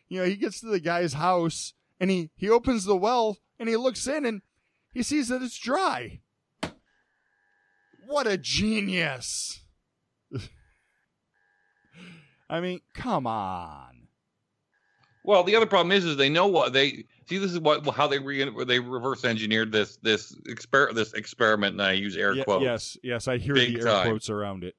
you 0.08 0.18
know, 0.18 0.26
he 0.26 0.34
gets 0.34 0.58
to 0.60 0.66
the 0.66 0.80
guy's 0.80 1.12
house 1.12 1.74
and 2.00 2.10
he 2.10 2.30
he 2.34 2.50
opens 2.50 2.86
the 2.86 2.96
well 2.96 3.38
and 3.60 3.68
he 3.68 3.76
looks 3.76 4.08
in 4.08 4.26
and 4.26 4.42
he 4.92 5.04
sees 5.04 5.28
that 5.28 5.42
it's 5.42 5.58
dry. 5.58 6.22
What 8.04 8.26
a 8.26 8.36
genius! 8.36 9.62
I 12.50 12.60
mean, 12.60 12.80
come 12.92 13.28
on. 13.28 13.99
Well, 15.22 15.42
the 15.44 15.54
other 15.54 15.66
problem 15.66 15.92
is, 15.92 16.04
is 16.04 16.16
they 16.16 16.30
know 16.30 16.46
what 16.46 16.72
they 16.72 17.04
see. 17.28 17.38
This 17.38 17.52
is 17.52 17.60
what 17.60 17.86
how 17.94 18.06
they 18.06 18.18
re, 18.18 18.48
they 18.64 18.78
reverse 18.78 19.24
engineered 19.24 19.70
this 19.70 19.96
this 20.02 20.34
exper 20.48 20.94
this 20.94 21.12
experiment, 21.12 21.74
and 21.74 21.82
I 21.82 21.92
use 21.92 22.16
air 22.16 22.32
Ye- 22.34 22.42
quotes. 22.44 22.62
yes, 22.62 22.96
yes, 23.02 23.28
I 23.28 23.36
hear 23.38 23.54
the 23.54 23.76
air 23.80 23.84
time. 23.84 24.06
quotes 24.08 24.30
around 24.30 24.64
it. 24.64 24.74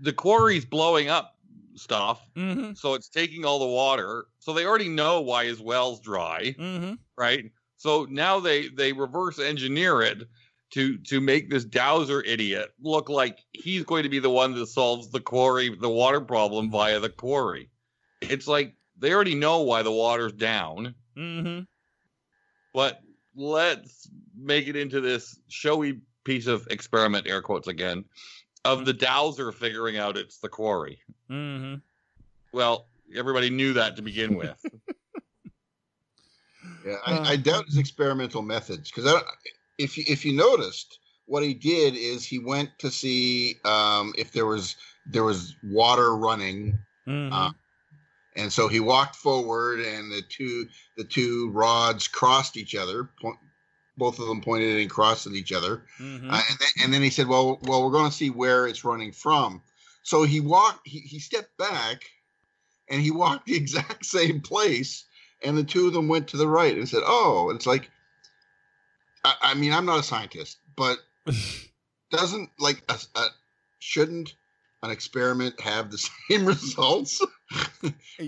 The 0.00 0.12
quarry's 0.12 0.64
blowing 0.64 1.08
up 1.08 1.36
stuff, 1.76 2.20
Mm-hmm. 2.36 2.74
so 2.74 2.94
it's 2.94 3.08
taking 3.08 3.44
all 3.44 3.58
the 3.60 3.66
water. 3.66 4.26
So 4.40 4.52
they 4.52 4.64
already 4.66 4.88
know 4.88 5.20
why 5.20 5.44
his 5.44 5.60
well's 5.60 6.00
dry, 6.00 6.54
Mm-hmm. 6.58 6.94
right? 7.16 7.50
So 7.76 8.06
now 8.10 8.40
they 8.40 8.68
they 8.68 8.92
reverse 8.92 9.38
engineer 9.38 10.02
it 10.02 10.22
to 10.72 10.98
to 10.98 11.20
make 11.20 11.50
this 11.50 11.64
Dowser 11.64 12.20
idiot 12.22 12.72
look 12.80 13.08
like 13.08 13.44
he's 13.52 13.84
going 13.84 14.02
to 14.02 14.08
be 14.08 14.18
the 14.18 14.30
one 14.30 14.54
that 14.54 14.66
solves 14.66 15.10
the 15.10 15.20
quarry 15.20 15.68
the 15.74 15.88
water 15.88 16.20
problem 16.20 16.70
via 16.70 16.98
the 16.98 17.10
quarry. 17.10 17.68
It's 18.30 18.46
like 18.46 18.74
they 18.98 19.12
already 19.12 19.34
know 19.34 19.60
why 19.62 19.82
the 19.82 19.92
water's 19.92 20.32
down. 20.32 20.94
Mm-hmm. 21.16 21.60
but 22.72 23.00
let's 23.36 24.08
make 24.36 24.66
it 24.66 24.74
into 24.74 25.00
this 25.00 25.38
showy 25.48 26.00
piece 26.24 26.48
of 26.48 26.66
experiment, 26.70 27.28
air 27.28 27.40
quotes 27.40 27.68
again, 27.68 28.04
of 28.64 28.84
the 28.84 28.92
dowser 28.92 29.52
figuring 29.52 29.96
out 29.96 30.16
it's 30.16 30.38
the 30.38 30.48
quarry. 30.48 30.98
Mm-hmm. 31.30 31.76
Well, 32.52 32.88
everybody 33.16 33.48
knew 33.50 33.74
that 33.74 33.94
to 33.96 34.02
begin 34.02 34.34
with. 34.36 34.56
Yeah, 36.84 36.96
Uh. 37.06 37.22
I, 37.24 37.30
I 37.30 37.36
doubt 37.36 37.66
his 37.66 37.78
experimental 37.78 38.42
methods 38.42 38.90
because 38.90 39.22
if 39.78 39.96
you, 39.96 40.04
if 40.08 40.24
you 40.24 40.32
noticed, 40.32 40.98
what 41.26 41.42
he 41.42 41.54
did 41.54 41.94
is 41.94 42.24
he 42.26 42.38
went 42.38 42.70
to 42.80 42.90
see 42.90 43.56
um, 43.64 44.12
if 44.18 44.32
there 44.32 44.46
was 44.46 44.76
there 45.06 45.24
was 45.24 45.54
water 45.62 46.16
running, 46.16 46.78
Mm-hmm. 47.06 47.32
Uh, 47.34 47.50
and 48.36 48.52
so 48.52 48.68
he 48.68 48.80
walked 48.80 49.16
forward, 49.16 49.80
and 49.80 50.10
the 50.10 50.22
two 50.22 50.68
the 50.96 51.04
two 51.04 51.50
rods 51.50 52.08
crossed 52.08 52.56
each 52.56 52.74
other. 52.74 53.10
Point, 53.20 53.38
both 53.96 54.18
of 54.18 54.26
them 54.26 54.40
pointed 54.40 54.80
and 54.80 54.90
crossed 54.90 55.26
at 55.26 55.34
each 55.34 55.52
other, 55.52 55.84
mm-hmm. 56.00 56.30
uh, 56.30 56.42
and, 56.48 56.58
then, 56.58 56.84
and 56.84 56.94
then 56.94 57.02
he 57.02 57.10
said, 57.10 57.28
"Well, 57.28 57.60
well, 57.62 57.84
we're 57.84 57.92
going 57.92 58.10
to 58.10 58.16
see 58.16 58.30
where 58.30 58.66
it's 58.66 58.84
running 58.84 59.12
from." 59.12 59.62
So 60.02 60.24
he 60.24 60.40
walked. 60.40 60.86
He, 60.86 61.00
he 61.00 61.18
stepped 61.18 61.56
back, 61.56 62.02
and 62.88 63.00
he 63.00 63.10
walked 63.10 63.46
the 63.46 63.56
exact 63.56 64.04
same 64.04 64.40
place, 64.40 65.04
and 65.42 65.56
the 65.56 65.64
two 65.64 65.86
of 65.86 65.92
them 65.92 66.08
went 66.08 66.28
to 66.28 66.36
the 66.36 66.48
right 66.48 66.76
and 66.76 66.88
said, 66.88 67.02
"Oh." 67.04 67.50
And 67.50 67.56
it's 67.56 67.66
like, 67.66 67.90
I, 69.24 69.34
I 69.42 69.54
mean, 69.54 69.72
I'm 69.72 69.86
not 69.86 70.00
a 70.00 70.04
scientist, 70.04 70.58
but 70.76 70.98
doesn't 72.10 72.50
like 72.58 72.82
a, 72.88 72.98
a 73.16 73.26
shouldn't 73.78 74.34
an 74.84 74.90
experiment 74.90 75.60
have 75.60 75.90
the 75.90 75.98
same 76.30 76.46
results? 76.46 77.20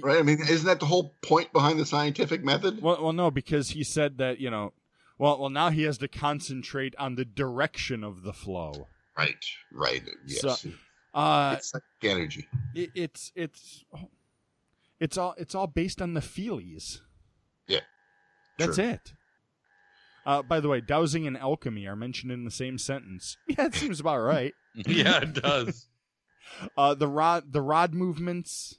right? 0.03 0.19
I 0.19 0.23
mean, 0.23 0.39
isn't 0.41 0.67
that 0.67 0.81
the 0.81 0.87
whole 0.87 1.17
point 1.23 1.53
behind 1.53 1.79
the 1.79 1.87
scientific 1.87 2.45
method? 2.45 2.83
Well, 2.83 3.03
well, 3.03 3.13
no, 3.13 3.31
because 3.31 3.71
he 3.71 3.85
said 3.85 4.19
that 4.19 4.39
you 4.41 4.51
know, 4.51 4.73
well, 5.19 5.39
well, 5.39 5.51
now 5.51 5.71
he 5.71 5.85
has 5.85 5.99
to 5.99 6.09
concentrate 6.09 6.95
on 6.99 7.15
the 7.15 7.25
direction 7.25 8.03
of 8.05 8.23
the 8.23 8.33
flow. 8.33 8.89
Right, 9.17 9.45
right. 9.73 10.03
Yes, 10.27 10.41
So, 10.61 10.71
Uh, 11.15 11.55
it's 11.57 11.73
like 11.73 11.83
energy. 12.03 12.47
it, 12.75 12.91
it's 12.95 13.33
it's 13.35 13.85
it's 15.01 15.17
all 15.17 15.35
it's 15.39 15.55
all 15.55 15.67
based 15.67 16.03
on 16.03 16.15
the 16.15 16.21
feelies. 16.21 16.99
Yeah, 17.67 17.81
That's 18.59 18.77
sure. 18.77 18.85
it. 18.91 19.13
Uh, 20.27 20.43
by 20.43 20.59
the 20.61 20.69
way, 20.69 20.81
dowsing 20.81 21.27
and 21.27 21.37
alchemy 21.39 21.87
are 21.87 21.95
mentioned 21.97 22.33
in 22.33 22.45
the 22.45 22.51
same 22.51 22.79
sentence. 22.79 23.37
Yeah, 23.49 23.67
it 23.67 23.75
seems 23.75 24.01
about 24.01 24.19
right. 24.19 24.53
yeah, 24.75 25.21
it 25.23 25.35
does. 25.35 25.87
Uh, 26.77 26.95
the 26.95 27.09
rod, 27.09 27.53
the 27.53 27.63
rod 27.63 27.95
movements, 27.95 28.79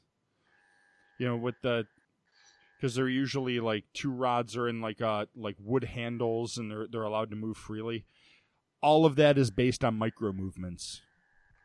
you 1.19 1.27
know, 1.27 1.35
with 1.35 1.55
the 1.61 1.85
because 2.77 2.95
they're 2.95 3.09
usually 3.09 3.59
like 3.59 3.83
two 3.93 4.11
rods 4.11 4.55
are 4.55 4.67
in 4.67 4.81
like 4.81 5.01
uh 5.01 5.25
like 5.35 5.55
wood 5.59 5.83
handles 5.83 6.57
and 6.57 6.69
they're 6.69 6.87
they're 6.89 7.03
allowed 7.03 7.29
to 7.31 7.35
move 7.35 7.57
freely. 7.57 8.05
All 8.81 9.05
of 9.05 9.15
that 9.15 9.37
is 9.37 9.49
based 9.49 9.83
on 9.83 9.95
micro 9.95 10.31
movements. 10.31 11.01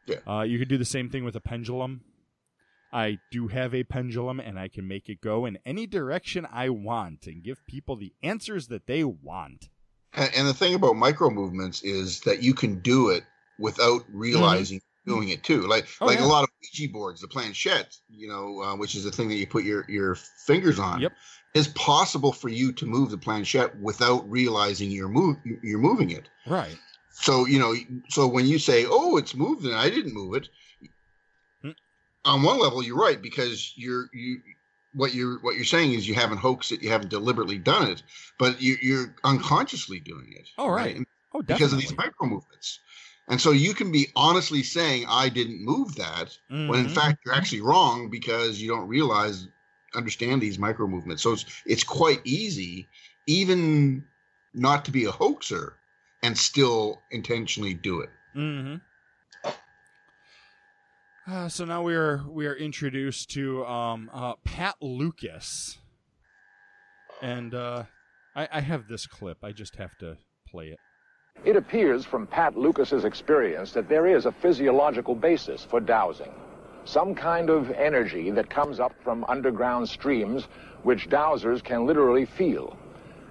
Yeah. 0.07 0.17
Uh, 0.27 0.43
you 0.43 0.59
could 0.59 0.69
do 0.69 0.79
the 0.79 0.85
same 0.85 1.11
thing 1.11 1.25
with 1.25 1.37
a 1.37 1.41
pendulum. 1.41 2.03
I 2.93 3.19
do 3.31 3.49
have 3.49 3.75
a 3.75 3.85
pendulum 3.85 4.41
and 4.41 4.59
I 4.59 4.69
can 4.69 4.87
make 4.87 5.09
it 5.09 5.21
go 5.21 5.47
in 5.47 5.59
any 5.65 5.87
direction 5.87 6.47
I 6.51 6.69
want 6.69 7.27
and 7.27 7.43
give 7.43 7.67
people 7.67 7.97
the 7.97 8.13
answers 8.23 8.69
that 8.69 8.87
they 8.87 9.05
want. 9.05 9.69
And, 10.13 10.31
and 10.35 10.49
the 10.49 10.55
thing 10.55 10.75
about 10.75 10.97
micro 10.97 11.31
movements 11.31 11.83
is 11.83 12.21
that 12.21 12.43
you 12.43 12.53
can 12.53 12.81
do 12.81 13.09
it 13.09 13.25
without 13.59 14.03
realizing 14.13 14.77
you're 14.77 14.92
doing 15.07 15.29
it 15.31 15.43
too. 15.43 15.63
Like 15.67 15.87
Oh, 16.01 16.07
like 16.07 16.19
yeah. 16.19 16.25
a 16.25 16.27
lot 16.27 16.45
of 16.45 16.51
Ouija 16.61 16.93
boards, 16.93 17.21
the 17.21 17.29
planchette, 17.29 17.97
you 18.11 18.29
know, 18.29 18.63
uh, 18.63 18.77
which 18.77 18.95
is 18.95 19.05
the 19.05 19.11
thing 19.11 19.29
that 19.29 19.37
you 19.37 19.47
put 19.47 19.65
your 19.65 19.85
your 19.89 20.15
fingers 20.15 20.79
on. 20.79 21.01
Yep. 21.01 21.13
It's 21.55 21.69
possible 21.75 22.33
for 22.33 22.49
you 22.49 22.73
to 22.73 22.87
move 22.87 23.11
the 23.11 23.19
planchette 23.19 23.79
without 23.81 24.29
realizing 24.31 24.91
you're 24.91 25.09
move 25.09 25.37
you're 25.63 25.79
moving 25.79 26.11
it. 26.11 26.29
Right. 26.47 26.79
So 27.11 27.47
you 27.47 27.59
know, 27.59 27.75
so 28.09 28.27
when 28.27 28.47
you 28.47 28.59
say, 28.59 28.87
"Oh, 28.89 29.17
it's 29.19 29.35
moved," 29.35 29.65
and 29.67 29.75
I 29.75 29.91
didn't 29.91 30.15
move 30.15 30.35
it, 30.35 30.49
Hmm. 31.63 31.71
on 32.25 32.43
one 32.43 32.59
level, 32.59 32.83
you're 32.83 32.97
right 32.97 33.21
because 33.21 33.73
you're 33.77 34.09
you. 34.13 34.41
What 34.95 35.15
you're 35.15 35.39
what 35.41 35.55
you're 35.57 35.65
saying 35.65 35.95
is 35.95 36.07
you 36.07 36.15
haven't 36.15 36.37
hoaxed 36.39 36.71
it, 36.71 36.83
you 36.83 36.91
haven't 36.91 37.09
deliberately 37.09 37.57
done 37.57 37.91
it, 37.91 38.03
but 38.39 38.61
you, 38.61 38.77
you're 38.83 39.15
unconsciously 39.25 40.01
doing 40.01 40.35
it. 40.37 40.49
Oh, 40.59 40.69
right. 40.69 40.95
And 40.97 41.07
Oh, 41.35 41.41
because 41.41 41.73
of 41.73 41.79
these 41.81 41.97
micro 41.97 42.27
movements. 42.29 42.79
And 43.29 43.41
so 43.41 43.53
you 43.53 43.73
can 43.73 43.93
be 43.93 44.09
honestly 44.17 44.63
saying, 44.63 45.07
I 45.09 45.29
didn't 45.29 45.65
move 45.65 45.95
that, 45.95 46.37
when 46.49 46.81
in 46.81 46.87
Mhm. 46.87 46.95
fact 46.95 47.21
you're 47.25 47.35
actually 47.35 47.61
wrong 47.63 48.11
because 48.11 48.61
you 48.61 48.69
don't 48.69 48.89
realize, 48.89 49.49
understand 49.95 50.43
these 50.43 50.59
micro 50.59 50.87
movements. 50.87 51.23
So 51.23 51.33
it's, 51.33 51.45
it's 51.65 51.85
quite 51.85 52.21
easy, 52.25 52.89
even 53.27 54.05
not 54.55 54.85
to 54.87 54.91
be 54.91 55.05
a 55.05 55.11
hoaxer 55.11 55.79
and 56.23 56.37
still 56.37 57.01
intentionally 57.11 57.75
do 57.75 58.01
it. 58.01 58.11
Mm-hmm. 58.35 58.77
Uh, 61.25 61.49
so 61.49 61.65
now 61.65 61.83
we 61.83 61.95
are 61.95 62.25
we 62.29 62.47
are 62.47 62.55
introduced 62.55 63.31
to 63.31 63.65
um, 63.65 64.11
uh, 64.13 64.35
Pat 64.45 64.75
Lucas, 64.81 65.79
and 67.23 67.55
uh, 67.55 67.85
I, 68.35 68.49
I 68.51 68.61
have 68.61 68.89
this 68.89 69.07
clip. 69.07 69.39
I 69.45 69.53
just 69.53 69.77
have 69.77 69.97
to 69.99 70.17
play 70.49 70.69
it. 70.69 70.81
It 71.45 71.57
appears 71.57 72.05
from 72.05 72.29
Pat 72.29 72.57
Lucas's 72.57 73.05
experience 73.05 73.73
that 73.73 73.89
there 73.89 74.07
is 74.07 74.27
a 74.27 74.33
physiological 74.33 75.17
basis 75.17 75.65
for 75.65 75.81
dowsing. 75.81 76.33
Some 76.85 77.15
kind 77.17 77.51
of 77.51 77.71
energy 77.73 78.31
that 78.31 78.49
comes 78.49 78.79
up 78.79 78.93
from 79.03 79.25
underground 79.29 79.89
streams 79.89 80.45
which 80.85 81.09
dowsers 81.09 81.63
can 81.63 81.85
literally 81.85 82.27
feel. 82.27 82.77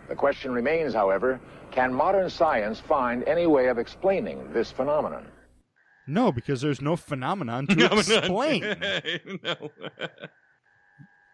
The 0.09 0.15
question 0.15 0.51
remains, 0.51 0.93
however, 0.93 1.39
can 1.71 1.93
modern 1.93 2.29
science 2.29 2.81
find 2.81 3.23
any 3.23 3.47
way 3.47 3.67
of 3.67 3.77
explaining 3.77 4.51
this 4.51 4.71
phenomenon? 4.71 5.25
No, 6.05 6.33
because 6.33 6.59
there's 6.59 6.81
no 6.81 6.97
phenomenon 6.97 7.67
to 7.67 7.85
explain. 7.97 8.61
no. 9.43 9.69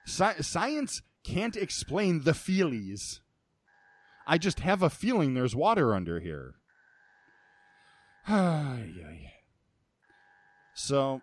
Sci- 0.05 0.41
science 0.41 1.01
can't 1.23 1.55
explain 1.55 2.23
the 2.23 2.33
feelies. 2.33 3.19
I 4.27 4.37
just 4.37 4.59
have 4.59 4.83
a 4.83 4.89
feeling 4.89 5.33
there's 5.33 5.55
water 5.55 5.95
under 5.95 6.19
here. 6.19 6.55
So, 10.79 11.21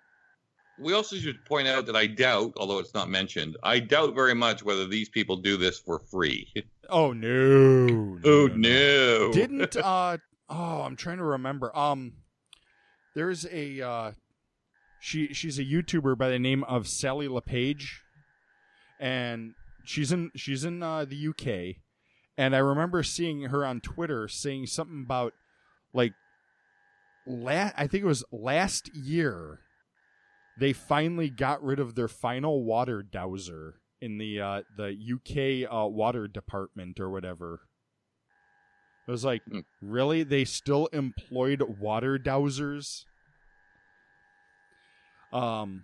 We 0.80 0.94
also 0.94 1.14
should 1.14 1.44
point 1.44 1.68
out 1.68 1.86
that 1.86 1.94
I 1.94 2.08
doubt, 2.08 2.54
although 2.56 2.80
it's 2.80 2.92
not 2.92 3.08
mentioned, 3.08 3.56
I 3.62 3.78
doubt 3.78 4.16
very 4.16 4.34
much 4.34 4.64
whether 4.64 4.84
these 4.88 5.08
people 5.08 5.36
do 5.36 5.56
this 5.56 5.78
for 5.78 6.00
free. 6.10 6.52
oh 6.90 7.12
no, 7.12 8.18
Oh 8.24 8.48
no! 8.48 9.30
didn't 9.32 9.76
uh 9.76 10.18
oh 10.50 10.82
i'm 10.82 10.96
trying 10.96 11.16
to 11.18 11.24
remember 11.24 11.74
um 11.74 12.12
there's 13.14 13.46
a 13.46 13.80
uh 13.80 14.12
she 15.00 15.32
she's 15.32 15.58
a 15.58 15.64
youtuber 15.64 16.18
by 16.18 16.28
the 16.28 16.38
name 16.38 16.62
of 16.64 16.86
Sally 16.86 17.28
Le 17.28 17.40
Page 17.40 18.02
and 19.00 19.54
she's 19.84 20.12
in 20.12 20.30
she's 20.36 20.64
in 20.64 20.82
uh, 20.82 21.04
the 21.04 21.28
uk 21.28 21.76
and 22.36 22.54
i 22.54 22.58
remember 22.58 23.02
seeing 23.02 23.42
her 23.42 23.64
on 23.64 23.80
twitter 23.80 24.26
saying 24.28 24.66
something 24.66 25.02
about 25.04 25.32
like 25.92 26.12
la- 27.26 27.70
i 27.76 27.86
think 27.86 28.02
it 28.02 28.06
was 28.06 28.24
last 28.32 28.94
year 28.94 29.60
they 30.58 30.72
finally 30.72 31.28
got 31.30 31.62
rid 31.62 31.78
of 31.80 31.94
their 31.94 32.08
final 32.08 32.64
water 32.64 33.02
dowser 33.02 33.74
in 34.00 34.18
the 34.18 34.40
uh 34.40 34.62
the 34.76 34.96
uk 35.14 35.72
uh, 35.72 35.86
water 35.88 36.26
department 36.28 36.98
or 37.00 37.10
whatever 37.10 37.60
it 39.06 39.10
was 39.10 39.22
like, 39.22 39.42
Hmm. 39.46 39.58
really? 39.82 40.22
They 40.22 40.46
still 40.46 40.86
employed 40.86 41.60
water 41.78 42.18
dowsers? 42.18 43.04
Um. 45.30 45.82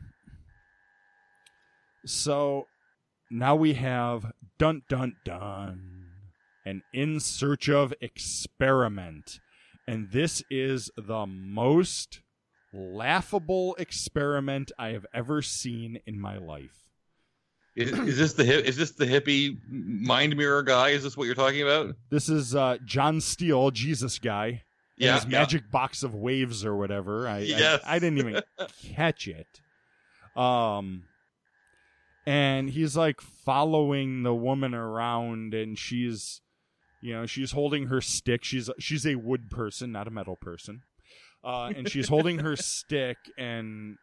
So 2.07 2.67
now 3.31 3.57
we 3.57 3.75
have 3.75 4.33
dun 4.59 4.85
dun 4.89 5.17
dun, 5.23 6.00
an 6.65 6.83
in 6.93 7.21
search 7.21 7.69
of 7.69 7.95
experiment, 8.01 9.41
and 9.87 10.11
this 10.11 10.43
is 10.51 10.91
the 10.97 11.27
most 11.27 12.21
laughable 12.73 13.75
experiment 13.77 14.71
I 14.79 14.89
have 14.89 15.07
ever 15.13 15.43
seen 15.43 16.01
in 16.07 16.21
my 16.21 16.39
life. 16.39 16.91
Is, 17.77 17.93
is 17.93 18.19
this 18.19 18.33
the 18.35 18.45
hip, 18.45 18.65
is 18.65 18.77
this 18.77 18.93
the 18.93 19.07
hippie 19.07 19.57
mind 19.69 20.37
mirror 20.37 20.63
guy? 20.63 20.91
Is 20.91 21.03
this 21.03 21.17
what 21.17 21.25
you're 21.25 21.35
talking 21.35 21.63
about? 21.63 21.95
This 22.11 22.29
is 22.29 22.55
uh, 22.55 22.79
John 22.85 23.21
Steele, 23.21 23.71
Jesus 23.71 24.19
guy. 24.19 24.63
Yeah, 24.99 25.15
his 25.15 25.25
yeah. 25.25 25.39
magic 25.39 25.71
box 25.71 26.03
of 26.03 26.15
waves 26.15 26.65
or 26.65 26.77
whatever. 26.77 27.27
I, 27.27 27.39
I- 27.39 27.81
I, 27.87 27.99
didn't 27.99 28.19
even 28.19 28.43
catch 28.95 29.29
it. 29.29 29.61
Um, 30.37 31.05
and 32.27 32.69
he's 32.69 32.97
like 32.97 33.21
following 33.21 34.25
the 34.25 34.35
woman 34.35 34.75
around, 34.75 35.55
and 35.55 35.79
she's, 35.79 36.43
you 37.01 37.15
know, 37.15 37.27
she's 37.27 37.53
holding 37.53 37.87
her 37.87 38.01
stick. 38.01 38.45
She's 38.45 38.71
she's 38.79 39.07
a 39.07 39.15
wood 39.17 39.51
person, 39.51 39.93
not 39.93 40.07
a 40.07 40.11
metal 40.11 40.37
person. 40.37 40.83
Uh, 41.43 41.73
and 41.75 41.89
she's 41.89 42.09
holding 42.09 42.41
her 42.41 42.57
stick, 42.57 43.17
and 43.39 43.97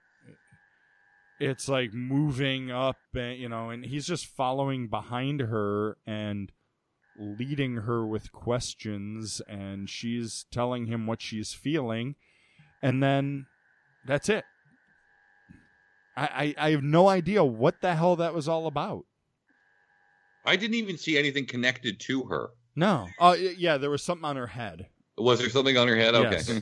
it's 1.39 1.67
like 1.69 1.93
moving 1.93 2.71
up, 2.71 2.97
and 3.13 3.37
you 3.39 3.49
know, 3.49 3.69
and 3.69 3.85
he's 3.85 4.07
just 4.07 4.25
following 4.25 4.87
behind 4.87 5.41
her 5.41 5.97
and 6.05 6.51
leading 7.19 7.77
her 7.77 8.05
with 8.05 8.31
questions 8.31 9.41
and 9.47 9.89
she's 9.89 10.45
telling 10.51 10.85
him 10.85 11.07
what 11.07 11.19
she's 11.19 11.51
feeling 11.51 12.13
and 12.83 13.01
then 13.01 13.47
that's 14.05 14.29
it 14.29 14.45
I, 16.15 16.53
I, 16.59 16.67
I 16.67 16.69
have 16.69 16.83
no 16.83 17.09
idea 17.09 17.43
what 17.43 17.81
the 17.81 17.95
hell 17.95 18.17
that 18.17 18.35
was 18.35 18.47
all 18.47 18.67
about 18.67 19.05
I 20.47 20.55
didn't 20.55 20.75
even 20.75 20.97
see 20.97 21.17
anything 21.17 21.45
connected 21.45 21.99
to 22.01 22.23
her. 22.23 22.51
No 22.77 23.07
oh 23.19 23.31
y- 23.31 23.55
yeah 23.57 23.77
there 23.77 23.89
was 23.89 24.01
something 24.03 24.23
on 24.25 24.35
her 24.37 24.47
head 24.47 24.87
Was 25.17 25.39
there 25.39 25.49
something 25.49 25.75
on 25.77 25.87
her 25.89 25.95
head? 25.97 26.15
Okay. 26.15 26.35
Yes. 26.37 26.61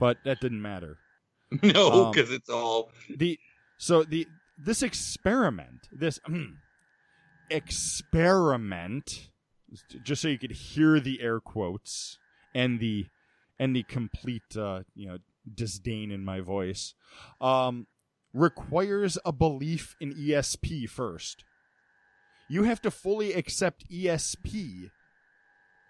but 0.00 0.18
that 0.24 0.40
didn't 0.40 0.62
matter 0.62 0.98
no, 1.62 2.06
Um, 2.06 2.10
because 2.12 2.30
it's 2.32 2.48
all 2.48 2.90
the 3.08 3.38
so 3.76 4.02
the 4.04 4.26
this 4.58 4.82
experiment 4.82 5.86
this 5.92 6.18
experiment 7.50 9.30
just 10.02 10.22
so 10.22 10.28
you 10.28 10.38
could 10.38 10.52
hear 10.52 10.98
the 11.00 11.20
air 11.20 11.40
quotes 11.40 12.18
and 12.54 12.80
the 12.80 13.06
and 13.58 13.74
the 13.76 13.82
complete 13.84 14.56
uh, 14.56 14.82
you 14.94 15.06
know 15.06 15.18
disdain 15.54 16.10
in 16.10 16.24
my 16.24 16.40
voice 16.40 16.94
um, 17.40 17.86
requires 18.32 19.18
a 19.24 19.32
belief 19.32 19.94
in 20.00 20.12
ESP 20.14 20.88
first. 20.88 21.44
You 22.48 22.64
have 22.64 22.80
to 22.82 22.90
fully 22.90 23.32
accept 23.32 23.88
ESP 23.90 24.90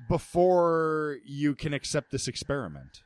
before 0.08 1.18
you 1.24 1.54
can 1.54 1.72
accept 1.74 2.10
this 2.10 2.28
experiment. 2.28 3.02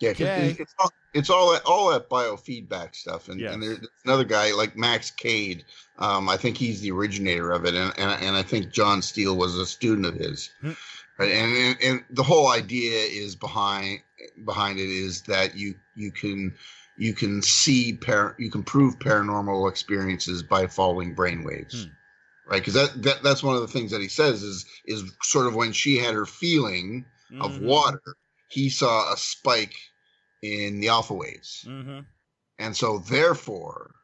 Yeah, 0.00 0.10
Okay. 0.10 0.50
it's, 0.50 0.60
it's 0.60 0.74
all 0.78 0.92
it's 1.12 1.30
all 1.30 1.52
that 1.52 1.62
all 1.64 1.90
that 1.90 2.08
biofeedback 2.08 2.94
stuff, 2.94 3.28
and, 3.28 3.40
Yes. 3.40 3.52
and 3.54 3.62
there's 3.62 3.80
another 4.04 4.22
guy 4.24 4.52
like 4.52 4.76
Max 4.76 5.10
Cade. 5.10 5.64
Um, 5.98 6.28
I 6.28 6.36
think 6.36 6.56
he's 6.56 6.80
the 6.80 6.92
originator 6.92 7.50
of 7.50 7.64
it, 7.64 7.74
and, 7.74 7.92
and 7.98 8.22
and 8.22 8.36
I 8.36 8.42
think 8.42 8.70
John 8.72 9.02
Steele 9.02 9.36
was 9.36 9.56
a 9.56 9.66
student 9.66 10.06
of 10.06 10.14
his. 10.14 10.50
Hmm. 10.60 10.72
Right, 11.18 11.32
and, 11.32 11.52
and 11.52 11.76
and 11.82 12.04
the 12.10 12.22
whole 12.22 12.48
idea 12.52 12.96
is 12.96 13.34
behind 13.34 14.00
behind 14.44 14.78
it 14.78 14.88
is 14.88 15.22
that 15.22 15.56
you 15.56 15.74
you 15.96 16.12
can 16.12 16.54
you 16.96 17.12
can 17.12 17.42
see 17.42 17.94
par 17.94 18.36
you 18.38 18.52
can 18.52 18.62
prove 18.62 19.00
paranormal 19.00 19.68
experiences 19.68 20.44
by 20.44 20.68
following 20.68 21.16
brainwaves. 21.16 21.86
Hmm. 21.86 21.90
Right, 22.48 22.60
because 22.64 22.74
that, 22.74 23.02
that 23.02 23.22
that's 23.22 23.42
one 23.42 23.56
of 23.56 23.60
the 23.60 23.68
things 23.68 23.90
that 23.90 24.00
he 24.00 24.08
says 24.08 24.42
is 24.42 24.64
is 24.86 25.04
sort 25.22 25.46
of 25.46 25.54
when 25.54 25.72
she 25.72 25.98
had 25.98 26.14
her 26.14 26.24
feeling 26.24 27.04
of 27.42 27.52
Mhm. 27.52 27.60
water, 27.60 28.02
he 28.48 28.70
saw 28.70 29.12
a 29.12 29.18
spike 29.18 29.74
in 30.40 30.80
the 30.80 30.88
alpha 30.88 31.12
waves. 31.12 31.64
Mhm. 31.66 32.06
And 32.58 32.74
so 32.74 32.98
therefore, 33.00 33.94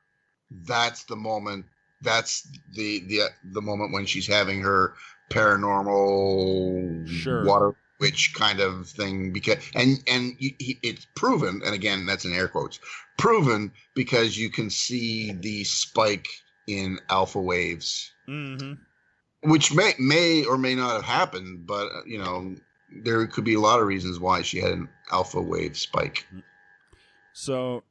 that's 0.51 1.05
the 1.05 1.17
moment 1.17 1.65
that's 2.03 2.47
the 2.73 3.01
the 3.07 3.31
the 3.45 3.63
moment 3.63 3.93
when 3.95 4.05
she's 4.05 4.27
having 4.27 4.61
her 4.61 4.95
paranormal 5.31 7.09
Sure. 7.09 7.45
water 7.45 7.75
witch 8.01 8.35
kind 8.35 8.61
of 8.61 8.89
thing 8.89 9.33
because 9.33 9.57
and 9.75 10.03
and 10.07 10.35
he, 10.39 10.79
it's 10.83 11.07
proven 11.15 11.63
and 11.65 11.75
again 11.75 12.05
that's 12.05 12.25
in 12.27 12.33
air 12.35 12.49
quotes 12.49 12.79
proven 13.17 13.73
because 13.95 14.37
you 14.37 14.51
can 14.51 14.69
see 14.69 15.33
the 15.33 15.65
spike 15.65 16.29
in 16.67 16.99
alpha 17.11 17.41
waves 17.41 18.11
Mm-hmm. 18.29 18.75
which 19.51 19.75
may 19.75 19.93
may 19.99 20.45
or 20.45 20.57
may 20.57 20.75
not 20.75 20.93
have 20.93 21.05
happened 21.05 21.67
but 21.67 21.87
uh, 21.87 22.01
you 22.07 22.19
know 22.19 22.55
there 23.03 23.27
could 23.27 23.45
be 23.45 23.55
a 23.55 23.61
lot 23.61 23.81
of 23.81 23.87
reasons 23.87 24.19
why 24.21 24.41
she 24.43 24.59
had 24.59 24.71
an 24.73 24.89
alpha 25.13 25.41
wave 25.41 25.77
spike 25.77 26.27
So, 27.33 27.83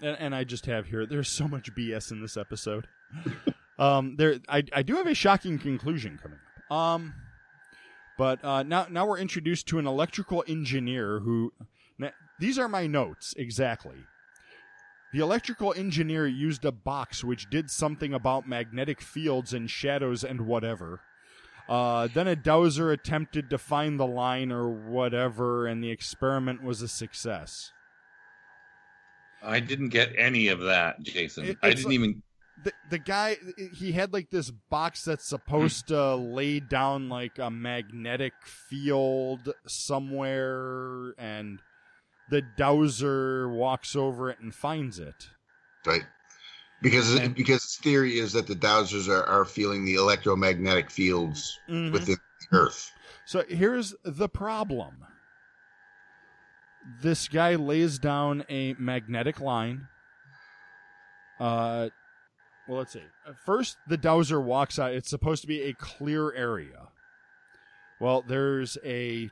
and, 0.00 0.16
and 0.18 0.34
I 0.34 0.44
just 0.44 0.66
have 0.66 0.86
here. 0.86 1.04
There's 1.06 1.28
so 1.28 1.48
much 1.48 1.74
BS 1.74 2.12
in 2.12 2.22
this 2.22 2.36
episode. 2.36 2.86
um, 3.78 4.14
there, 4.16 4.38
I, 4.48 4.62
I 4.72 4.82
do 4.82 4.94
have 4.96 5.06
a 5.08 5.14
shocking 5.14 5.58
conclusion 5.58 6.18
coming 6.22 6.38
up. 6.70 6.76
Um, 6.76 7.14
but 8.16 8.44
uh, 8.44 8.62
now 8.62 8.86
now 8.88 9.06
we're 9.06 9.18
introduced 9.18 9.66
to 9.68 9.78
an 9.78 9.86
electrical 9.86 10.44
engineer 10.46 11.18
who. 11.20 11.52
Now, 11.98 12.10
these 12.38 12.58
are 12.58 12.68
my 12.68 12.86
notes 12.86 13.34
exactly. 13.36 13.96
The 15.12 15.18
electrical 15.20 15.74
engineer 15.76 16.26
used 16.26 16.64
a 16.64 16.70
box 16.72 17.24
which 17.24 17.50
did 17.50 17.70
something 17.70 18.14
about 18.14 18.48
magnetic 18.48 19.00
fields 19.00 19.52
and 19.52 19.68
shadows 19.68 20.22
and 20.22 20.42
whatever. 20.42 21.00
Uh, 21.68 22.08
then 22.12 22.26
a 22.28 22.36
dowser 22.36 22.90
attempted 22.92 23.50
to 23.50 23.58
find 23.58 23.98
the 23.98 24.06
line 24.06 24.50
or 24.52 24.68
whatever, 24.68 25.66
and 25.66 25.82
the 25.82 25.90
experiment 25.90 26.62
was 26.62 26.82
a 26.82 26.88
success. 26.88 27.72
I 29.42 29.60
didn't 29.60 29.88
get 29.88 30.12
any 30.18 30.48
of 30.48 30.60
that, 30.60 31.00
Jason. 31.02 31.46
It- 31.46 31.58
I 31.62 31.70
didn't 31.70 31.84
like- 31.86 31.94
even. 31.94 32.22
the 32.62 32.72
the 32.90 32.98
guy 32.98 33.36
he 33.74 33.92
had 33.92 34.12
like 34.12 34.28
this 34.30 34.50
box 34.50 35.04
that's 35.04 35.24
supposed 35.24 35.88
to 35.88 36.14
lay 36.14 36.60
down 36.60 37.08
like 37.08 37.38
a 37.38 37.50
magnetic 37.50 38.34
field 38.44 39.54
somewhere 39.66 41.14
and 41.16 41.60
the 42.30 42.42
dowser 42.56 43.48
walks 43.48 43.94
over 43.96 44.30
it 44.30 44.38
and 44.40 44.54
finds 44.54 44.98
it. 44.98 45.28
Right. 45.84 46.04
Because 46.82 47.14
And- 47.16 47.34
because 47.34 47.62
his 47.62 47.76
theory 47.76 48.18
is 48.18 48.32
that 48.32 48.46
the 48.46 48.54
dowsers 48.54 49.08
are, 49.08 49.24
are 49.26 49.44
feeling 49.44 49.84
the 49.84 49.96
electromagnetic 49.96 50.90
fields 50.90 51.58
Mhm. 51.68 51.92
within 51.92 52.16
the 52.50 52.56
earth. 52.56 52.92
So 53.26 53.44
here's 53.48 53.94
the 54.04 54.28
problem. 54.28 55.04
This 57.02 57.28
guy 57.28 57.54
lays 57.56 57.98
down 57.98 58.44
a 58.48 58.74
magnetic 58.74 59.40
line. 59.40 59.88
Uh 61.38 61.90
well 62.68 62.78
let's 62.78 62.92
see. 62.92 63.02
Uh, 63.26 63.32
first 63.44 63.76
the 63.86 63.96
dowser 63.96 64.40
walks 64.40 64.78
out. 64.78 64.92
It's 64.92 65.10
supposed 65.10 65.42
to 65.42 65.48
be 65.48 65.62
a 65.62 65.74
clear 65.74 66.32
area. 66.32 66.88
Well 68.00 68.22
there's 68.22 68.78
a 68.84 69.30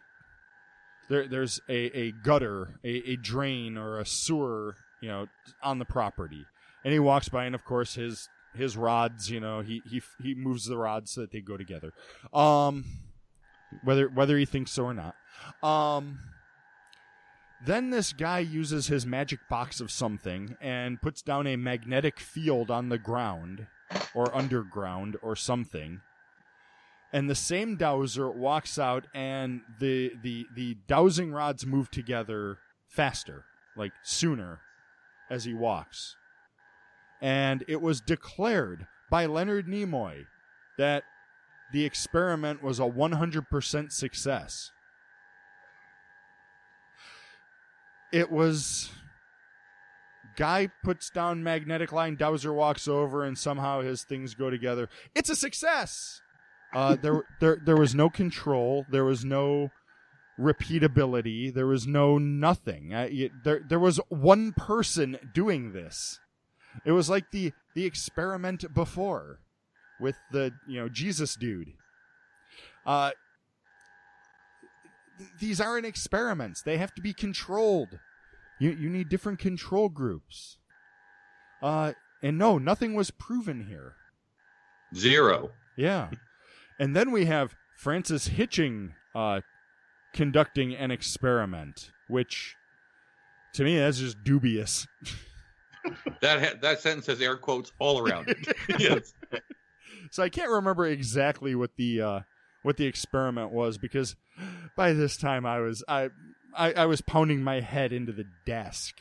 there, 1.09 1.27
there's 1.27 1.61
a, 1.69 1.99
a 1.99 2.13
gutter 2.13 2.79
a, 2.85 3.11
a 3.11 3.17
drain 3.17 3.77
or 3.77 3.99
a 3.99 4.07
sewer 4.07 4.77
you 5.01 5.09
know 5.09 5.27
on 5.63 5.79
the 5.79 5.85
property. 5.85 6.45
And 6.85 6.93
he 6.93 6.99
walks 6.99 7.29
by 7.29 7.45
and 7.45 7.55
of 7.55 7.65
course 7.65 7.95
his 7.95 8.29
his 8.55 8.77
rods 8.77 9.31
you 9.31 9.41
know 9.41 9.61
he 9.61 9.83
he 9.89 10.03
he 10.23 10.35
moves 10.35 10.67
the 10.67 10.79
rods 10.79 11.11
so 11.13 11.23
that 11.23 11.33
they 11.33 11.41
go 11.41 11.57
together. 11.57 11.93
Um 12.33 12.85
whether 13.85 14.09
whether 14.09 14.39
he 14.39 14.45
thinks 14.45 14.73
so 14.73 14.85
or 14.85 14.95
not. 14.95 15.15
Um 15.63 16.19
then 17.65 17.91
this 17.91 18.13
guy 18.13 18.39
uses 18.39 18.87
his 18.87 19.05
magic 19.05 19.41
box 19.49 19.81
of 19.81 19.91
something 19.91 20.57
and 20.61 21.03
puts 21.03 21.23
down 21.23 21.47
a 21.47 21.57
magnetic 21.57 22.21
field 22.21 22.71
on 22.71 22.89
the 22.89 22.99
ground 22.99 23.67
or 24.15 24.35
underground 24.35 25.17
or 25.23 25.35
something. 25.35 26.01
And 27.13 27.29
the 27.29 27.35
same 27.35 27.77
dowser 27.77 28.31
walks 28.31 28.79
out 28.79 29.07
and 29.15 29.63
the 29.81 30.13
the 30.23 30.47
the 30.55 30.77
dowsing 30.87 31.33
rods 31.33 31.65
move 31.65 31.91
together 31.91 32.59
faster, 32.87 33.45
like 33.77 33.93
sooner 34.03 34.61
as 35.31 35.45
he 35.45 35.55
walks. 35.55 36.17
And 37.21 37.65
it 37.67 37.81
was 37.81 38.01
declared 38.01 38.87
by 39.11 39.27
Leonard 39.27 39.67
Nimoy 39.67 40.27
that 40.77 41.05
the 41.73 41.85
experiment 41.85 42.63
was 42.63 42.79
a 42.79 42.85
100% 42.85 43.93
success. 43.93 44.71
it 48.13 48.31
was 48.31 48.91
guy 50.37 50.69
puts 50.85 51.11
down 51.11 51.43
magnetic 51.43 51.93
line 51.93 52.15
dowser 52.15 52.53
walks 52.53 52.87
over 52.87 53.25
and 53.25 53.37
somehow 53.37 53.81
his 53.81 54.05
things 54.05 54.35
go 54.35 54.51
together 54.51 54.89
it's 55.15 55.31
a 55.31 55.37
success 55.37 56.21
uh, 56.75 56.97
there, 56.97 57.25
there 57.41 57.57
there 57.65 57.77
was 57.77 57.95
no 57.95 58.11
control 58.11 58.85
there 58.91 59.05
was 59.05 59.25
no 59.25 59.71
repeatability 60.39 61.53
there 61.53 61.67
was 61.67 61.87
no 61.87 62.19
nothing 62.19 62.95
uh, 62.95 63.09
it, 63.11 63.33
there 63.45 63.61
there 63.69 63.79
was 63.81 63.99
one 64.09 64.53
person 64.53 65.19
doing 65.35 65.73
this 65.73 66.21
it 66.85 66.93
was 66.93 67.09
like 67.11 67.31
the 67.33 67.53
the 67.75 67.85
experiment 67.85 68.73
before 68.75 69.41
with 70.01 70.17
the 70.31 70.53
you 70.69 70.79
know 70.81 70.89
jesus 70.89 71.35
dude 71.35 71.73
uh 72.87 73.11
th- 75.19 75.31
these 75.41 75.61
aren't 75.61 75.85
experiments. 75.87 76.63
They 76.63 76.79
have 76.79 76.95
to 76.95 77.03
be 77.03 77.13
controlled. 77.13 77.99
You 78.59 78.71
you 78.71 78.89
need 78.89 79.09
different 79.09 79.39
control 79.39 79.89
groups. 79.89 80.59
Uh 81.61 81.93
and 82.23 82.39
no, 82.39 82.59
nothing 82.59 82.95
was 82.95 83.11
proven 83.11 83.67
here. 83.67 83.95
Zero. 84.95 85.51
Yeah. 85.77 86.11
And 86.79 86.95
then 86.95 87.11
we 87.11 87.27
have 87.27 87.55
Francis 87.77 88.29
Hitching 88.29 88.95
uh 89.15 89.41
conducting 90.13 90.75
an 90.75 90.91
experiment, 90.91 91.91
which 92.09 92.55
to 93.55 93.65
me 93.65 93.79
that's 93.79 93.99
just 93.99 94.23
dubious. 94.25 94.87
That 96.21 96.41
ha- 96.41 96.59
that 96.61 96.81
sentence 96.81 97.07
has 97.07 97.21
air 97.21 97.37
quotes 97.37 97.73
all 97.79 97.99
around 98.07 98.29
it. 98.29 98.57
yes. 98.79 99.15
So 100.11 100.23
I 100.23 100.29
can't 100.29 100.51
remember 100.51 100.87
exactly 100.87 101.55
what 101.55 101.71
the 101.77 102.03
uh, 102.03 102.21
what 102.63 102.77
the 102.77 102.85
experiment 102.87 103.53
was 103.53 103.79
because 103.79 104.17
by 104.77 104.93
this 104.93 105.17
time 105.17 105.47
I 105.47 105.61
was 105.61 105.83
I, 105.89 106.11
I 106.55 106.73
I 106.73 106.87
was 106.87 107.01
pounding 107.01 107.43
my 107.43 107.61
head 107.61 107.93
into 107.93 108.13
the 108.13 108.27
desk. 108.45 108.97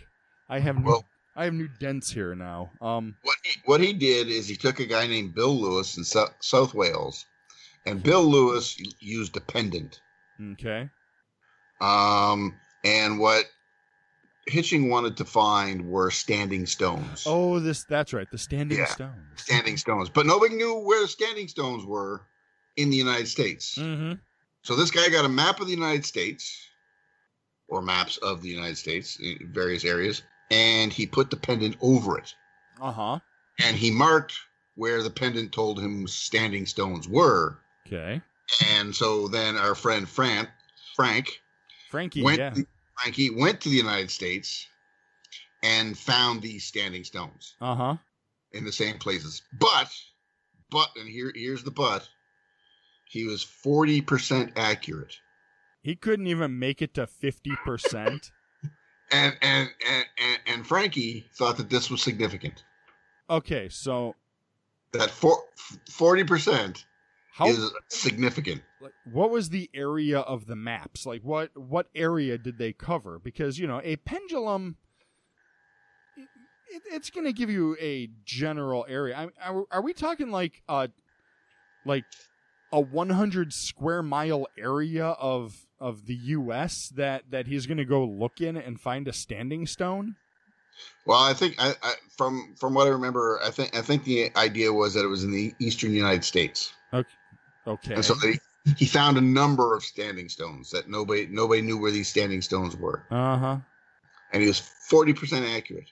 I 0.47 0.59
have 0.59 0.77
new, 0.77 1.01
I 1.35 1.45
have 1.45 1.53
new 1.53 1.67
dents 1.79 2.11
here 2.11 2.35
now. 2.35 2.71
Um, 2.81 3.15
what 3.23 3.35
he, 3.43 3.59
what 3.65 3.81
he 3.81 3.91
did 3.91 4.27
is 4.27 4.47
he 4.47 4.55
took 4.55 4.79
a 4.79 4.85
guy 4.85 5.07
named 5.07 5.35
Bill 5.35 5.59
Lewis 5.59 5.97
in 5.97 6.03
Sou- 6.05 6.27
South 6.39 6.73
Wales, 6.73 7.25
and 7.87 8.03
Bill 8.03 8.23
Lewis 8.23 8.77
used 8.99 9.35
a 9.37 9.41
pendant. 9.41 10.01
okay, 10.53 10.89
Um, 11.81 12.55
and 12.83 13.19
what 13.19 13.45
Hitching 14.47 14.89
wanted 14.89 15.17
to 15.17 15.25
find 15.25 15.89
were 15.89 16.09
standing 16.11 16.65
stones. 16.65 17.23
oh 17.25 17.59
this 17.59 17.83
that's 17.83 18.13
right, 18.13 18.29
the 18.31 18.37
standing 18.37 18.77
Yeah. 18.77 18.85
stones. 18.85 19.15
Standing 19.35 19.77
stones, 19.77 20.09
but 20.09 20.25
nobody 20.25 20.55
knew 20.55 20.75
where 20.75 21.01
the 21.01 21.07
standing 21.07 21.47
stones 21.47 21.85
were 21.85 22.21
in 22.77 22.89
the 22.89 22.95
United 22.97 23.27
States. 23.27 23.75
Mm-hmm. 23.77 24.13
So 24.63 24.75
this 24.75 24.91
guy 24.91 25.09
got 25.09 25.25
a 25.25 25.29
map 25.29 25.59
of 25.59 25.67
the 25.67 25.73
United 25.73 26.05
States, 26.05 26.65
or 27.69 27.81
maps 27.81 28.17
of 28.17 28.41
the 28.41 28.49
United 28.49 28.77
States 28.77 29.17
various 29.51 29.83
areas, 29.83 30.23
and 30.51 30.93
he 30.93 31.05
put 31.05 31.29
the 31.29 31.37
pendant 31.37 31.75
over 31.81 32.17
it. 32.17 32.33
Uh 32.81 32.91
huh. 32.91 33.19
And 33.59 33.75
he 33.75 33.91
marked 33.91 34.33
where 34.75 35.01
the 35.03 35.09
pendant 35.09 35.51
told 35.51 35.79
him 35.79 36.07
standing 36.07 36.65
stones 36.65 37.07
were. 37.07 37.59
Okay, 37.87 38.21
And 38.75 38.93
so 38.95 39.27
then 39.27 39.55
our 39.57 39.75
friend 39.75 40.07
Frank, 40.07 40.49
Frank 40.95 41.41
Frankie. 41.89 42.21
went 42.21 42.39
yeah. 42.39 42.53
Frankie 43.01 43.29
went 43.29 43.61
to 43.61 43.69
the 43.69 43.75
United 43.75 44.11
States 44.11 44.67
and 45.63 45.97
found 45.97 46.41
these 46.41 46.63
standing 46.65 47.03
stones 47.03 47.55
Uh 47.61 47.75
huh. 47.75 47.97
in 48.51 48.65
the 48.65 48.71
same 48.71 48.97
places. 48.97 49.41
But 49.59 49.89
but 50.69 50.89
and 50.97 51.07
here 51.07 51.31
here's 51.33 51.63
the 51.63 51.71
but. 51.71 52.07
He 53.05 53.23
was 53.25 53.45
40% 53.45 54.51
accurate. 54.57 55.15
He 55.81 55.95
couldn't 55.95 56.27
even 56.27 56.59
make 56.59 56.81
it 56.81 56.93
to 56.95 57.07
fifty 57.07 57.55
percent. 57.63 58.31
And 59.09 59.37
and, 59.41 59.69
and 59.89 60.05
and 60.17 60.39
and 60.47 60.67
Frankie 60.67 61.25
thought 61.35 61.55
that 61.55 61.69
this 61.69 61.89
was 61.89 62.01
significant. 62.01 62.65
Okay, 63.29 63.69
so 63.69 64.15
That 64.91 65.09
for, 65.09 65.37
40% 65.89 66.83
how 67.37 67.47
is 67.49 67.71
significant. 67.87 68.63
like, 68.81 68.93
what 69.05 69.29
was 69.29 69.49
the 69.49 69.69
area 69.71 70.19
of 70.19 70.47
the 70.47 70.55
maps? 70.55 71.05
Like 71.05 71.21
what 71.21 71.55
what 71.55 71.87
area 71.93 72.39
did 72.39 72.57
they 72.57 72.73
cover? 72.73 73.19
Because 73.19 73.59
you 73.59 73.67
know 73.67 73.79
a 73.83 73.97
pendulum 73.97 74.77
it, 76.17 76.81
it's 76.91 77.11
going 77.11 77.27
to 77.27 77.33
give 77.33 77.51
you 77.51 77.77
a 77.79 78.09
general 78.25 78.87
area. 78.89 79.29
I, 79.39 79.51
are, 79.51 79.65
are 79.69 79.81
we 79.83 79.93
talking 79.93 80.31
like 80.31 80.63
uh 80.67 80.87
like 81.85 82.05
a 82.73 82.81
100 82.81 83.53
square 83.53 84.01
mile 84.01 84.47
area 84.57 85.05
of 85.05 85.67
of 85.79 86.07
the 86.07 86.15
US 86.15 86.89
that 86.95 87.29
that 87.29 87.45
he's 87.45 87.67
going 87.67 87.77
to 87.77 87.85
go 87.85 88.03
look 88.03 88.41
in 88.41 88.57
and 88.57 88.81
find 88.81 89.07
a 89.07 89.13
standing 89.13 89.67
stone? 89.67 90.15
Well, 91.05 91.21
I 91.21 91.33
think 91.33 91.53
I, 91.59 91.75
I, 91.83 91.93
from 92.17 92.55
from 92.59 92.73
what 92.73 92.87
I 92.87 92.89
remember, 92.89 93.39
I 93.45 93.51
think 93.51 93.77
I 93.77 93.81
think 93.83 94.05
the 94.05 94.31
idea 94.35 94.73
was 94.73 94.95
that 94.95 95.03
it 95.03 95.07
was 95.07 95.23
in 95.23 95.31
the 95.31 95.53
eastern 95.59 95.93
United 95.93 96.23
States. 96.23 96.73
okay 96.91 97.09
And 97.67 98.05
so 98.05 98.13
they, 98.15 98.39
he 98.77 98.85
found 98.85 99.17
a 99.17 99.21
number 99.21 99.75
of 99.75 99.83
standing 99.83 100.29
stones 100.29 100.71
that 100.71 100.89
nobody 100.89 101.27
nobody 101.27 101.61
knew 101.61 101.77
where 101.77 101.91
these 101.91 102.07
standing 102.07 102.41
stones 102.41 102.75
were, 102.77 103.05
Uh 103.11 103.37
huh. 103.37 103.57
and 104.31 104.41
he 104.41 104.47
was 104.47 104.59
forty 104.89 105.13
percent 105.13 105.45
accurate. 105.45 105.89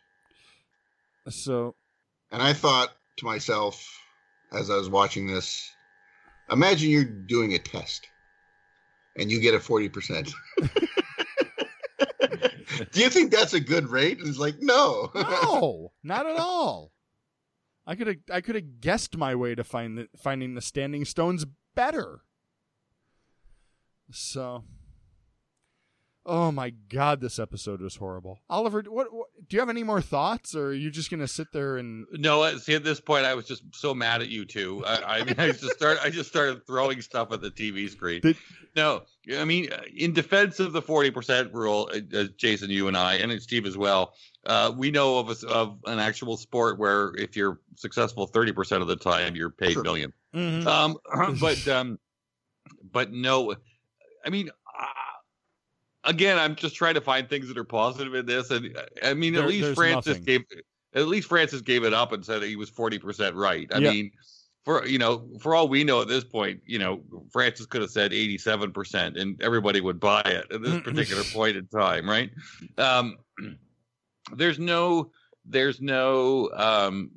So 1.30 1.76
And 2.32 2.42
I 2.42 2.54
thought 2.54 2.92
to 3.18 3.26
myself 3.26 3.86
as 4.52 4.70
I 4.70 4.76
was 4.76 4.90
watching 4.90 5.28
this, 5.28 5.70
imagine 6.52 6.90
you're 6.90 7.04
doing 7.04 7.54
a 7.54 7.60
test 7.60 8.08
and 9.18 9.32
you 9.32 9.40
get 9.42 9.56
a 9.56 9.58
40%. 9.58 10.32
Do 12.92 13.00
you 13.02 13.10
think 13.10 13.32
that's 13.32 13.54
a 13.54 13.60
good 13.60 13.88
rate? 13.90 14.20
And 14.20 14.28
it's 14.28 14.38
like, 14.38 14.62
no. 14.62 15.12
no, 15.16 15.92
not 16.04 16.26
at 16.26 16.38
all. 16.38 16.92
I 17.88 17.96
could 17.96 18.08
have 18.08 18.16
I 18.32 18.42
could 18.42 18.56
have 18.56 18.82
guessed 18.82 19.16
my 19.18 19.36
way 19.36 19.56
to 19.56 19.64
find 19.64 19.98
the, 19.98 20.08
finding 20.18 20.56
the 20.56 20.62
standing 20.62 21.06
stones 21.06 21.46
better. 21.76 22.22
So, 24.12 24.64
oh 26.26 26.52
my 26.52 26.70
god, 26.70 27.22
this 27.22 27.40
episode 27.40 27.82
was 27.82 27.96
horrible. 27.96 28.40
Oliver, 28.50 28.84
what, 28.88 29.12
what 29.12 29.28
do 29.48 29.56
you 29.56 29.60
have 29.60 29.70
any 29.70 29.84
more 29.84 30.02
thoughts, 30.02 30.56
or 30.56 30.68
are 30.68 30.74
you 30.74 30.92
just 30.92 31.10
gonna 31.10 31.28
sit 31.28 31.48
there 31.52 31.78
and? 31.78 32.06
No, 32.12 32.56
see, 32.58 32.76
at 32.76 32.84
this 32.84 33.00
point, 33.02 33.26
I 33.26 33.34
was 33.34 33.46
just 33.48 33.64
so 33.74 33.94
mad 33.96 34.22
at 34.22 34.30
you 34.30 34.46
two. 34.46 34.84
I, 34.86 35.20
I 35.20 35.24
mean, 35.24 35.36
I 35.40 35.48
just 35.52 35.72
start, 35.74 35.98
I 36.04 36.10
just 36.10 36.30
started 36.30 36.66
throwing 36.68 37.02
stuff 37.02 37.32
at 37.32 37.42
the 37.42 37.52
TV 37.52 37.90
screen. 37.90 38.22
Did- 38.22 38.38
no, 38.76 39.04
I 39.38 39.46
mean, 39.46 39.70
in 39.96 40.12
defense 40.12 40.60
of 40.60 40.74
the 40.74 40.82
forty 40.82 41.10
percent 41.10 41.54
rule, 41.54 41.90
uh, 41.94 42.18
uh, 42.18 42.24
Jason, 42.38 42.70
you 42.70 42.90
and 42.90 42.98
I, 42.98 43.16
and 43.16 43.42
Steve 43.42 43.66
as 43.66 43.78
well, 43.78 44.14
uh, 44.46 44.72
we 44.76 44.92
know 44.92 45.18
of 45.18 45.30
a, 45.30 45.48
of 45.48 45.78
an 45.86 45.98
actual 45.98 46.36
sport 46.36 46.78
where 46.78 47.14
if 47.18 47.38
you're 47.38 47.62
successful 47.78 48.28
thirty 48.28 48.52
percent 48.52 48.82
of 48.82 48.90
the 48.90 48.98
time, 48.98 49.34
you're 49.36 49.50
paid 49.50 49.72
Sure. 49.74 49.84
million. 49.84 50.12
Mhm. 50.36 50.66
Um, 50.68 50.98
but 51.40 51.68
um, 51.68 52.00
but 52.92 53.12
no, 53.12 53.56
I 54.26 54.30
mean, 54.30 54.50
uh, 54.50 54.86
again, 56.04 56.38
I'm 56.38 56.56
just 56.56 56.76
trying 56.76 56.96
to 56.96 57.02
find 57.02 57.30
things 57.30 57.48
that 57.48 57.58
are 57.58 57.64
positive 57.64 58.14
in 58.16 58.26
this, 58.26 58.52
and 58.52 58.78
I 59.04 59.14
mean, 59.14 59.34
There- 59.34 59.44
at 59.44 59.50
least 59.50 59.74
Francis 59.76 60.18
nothing. 60.18 60.24
gave, 60.24 60.42
at 60.94 61.08
least 61.08 61.28
Francis 61.30 61.62
gave 61.62 61.84
it 61.84 61.94
up 61.94 62.12
and 62.12 62.26
said 62.26 62.42
that 62.42 62.48
he 62.48 62.56
was 62.56 62.70
forty 62.70 63.00
percent 63.00 63.36
right. 63.36 63.68
I 63.74 63.80
Yeah. 63.80 63.92
mean, 63.92 64.12
for 64.66 64.86
you 64.86 64.98
know, 64.98 65.30
for 65.40 65.54
all 65.56 65.68
we 65.68 65.84
know 65.84 66.02
at 66.02 66.08
this 66.08 66.24
point, 66.24 66.62
you 66.66 66.80
know, 66.80 67.02
Francis 67.32 67.66
could 67.66 67.82
have 67.82 67.92
said 67.92 68.12
eighty-seven 68.14 68.72
percent, 68.74 69.18
and 69.18 69.42
everybody 69.42 69.80
would 69.80 70.00
buy 70.00 70.22
it 70.22 70.52
at 70.52 70.62
this 70.62 70.82
particular 70.82 71.24
point 71.34 71.56
in 71.56 71.68
time, 71.68 72.10
right? 72.10 72.32
Um, 72.78 73.18
there's 74.34 74.58
no, 74.60 75.12
there's 75.46 75.80
no, 75.82 76.50
um, 76.56 77.12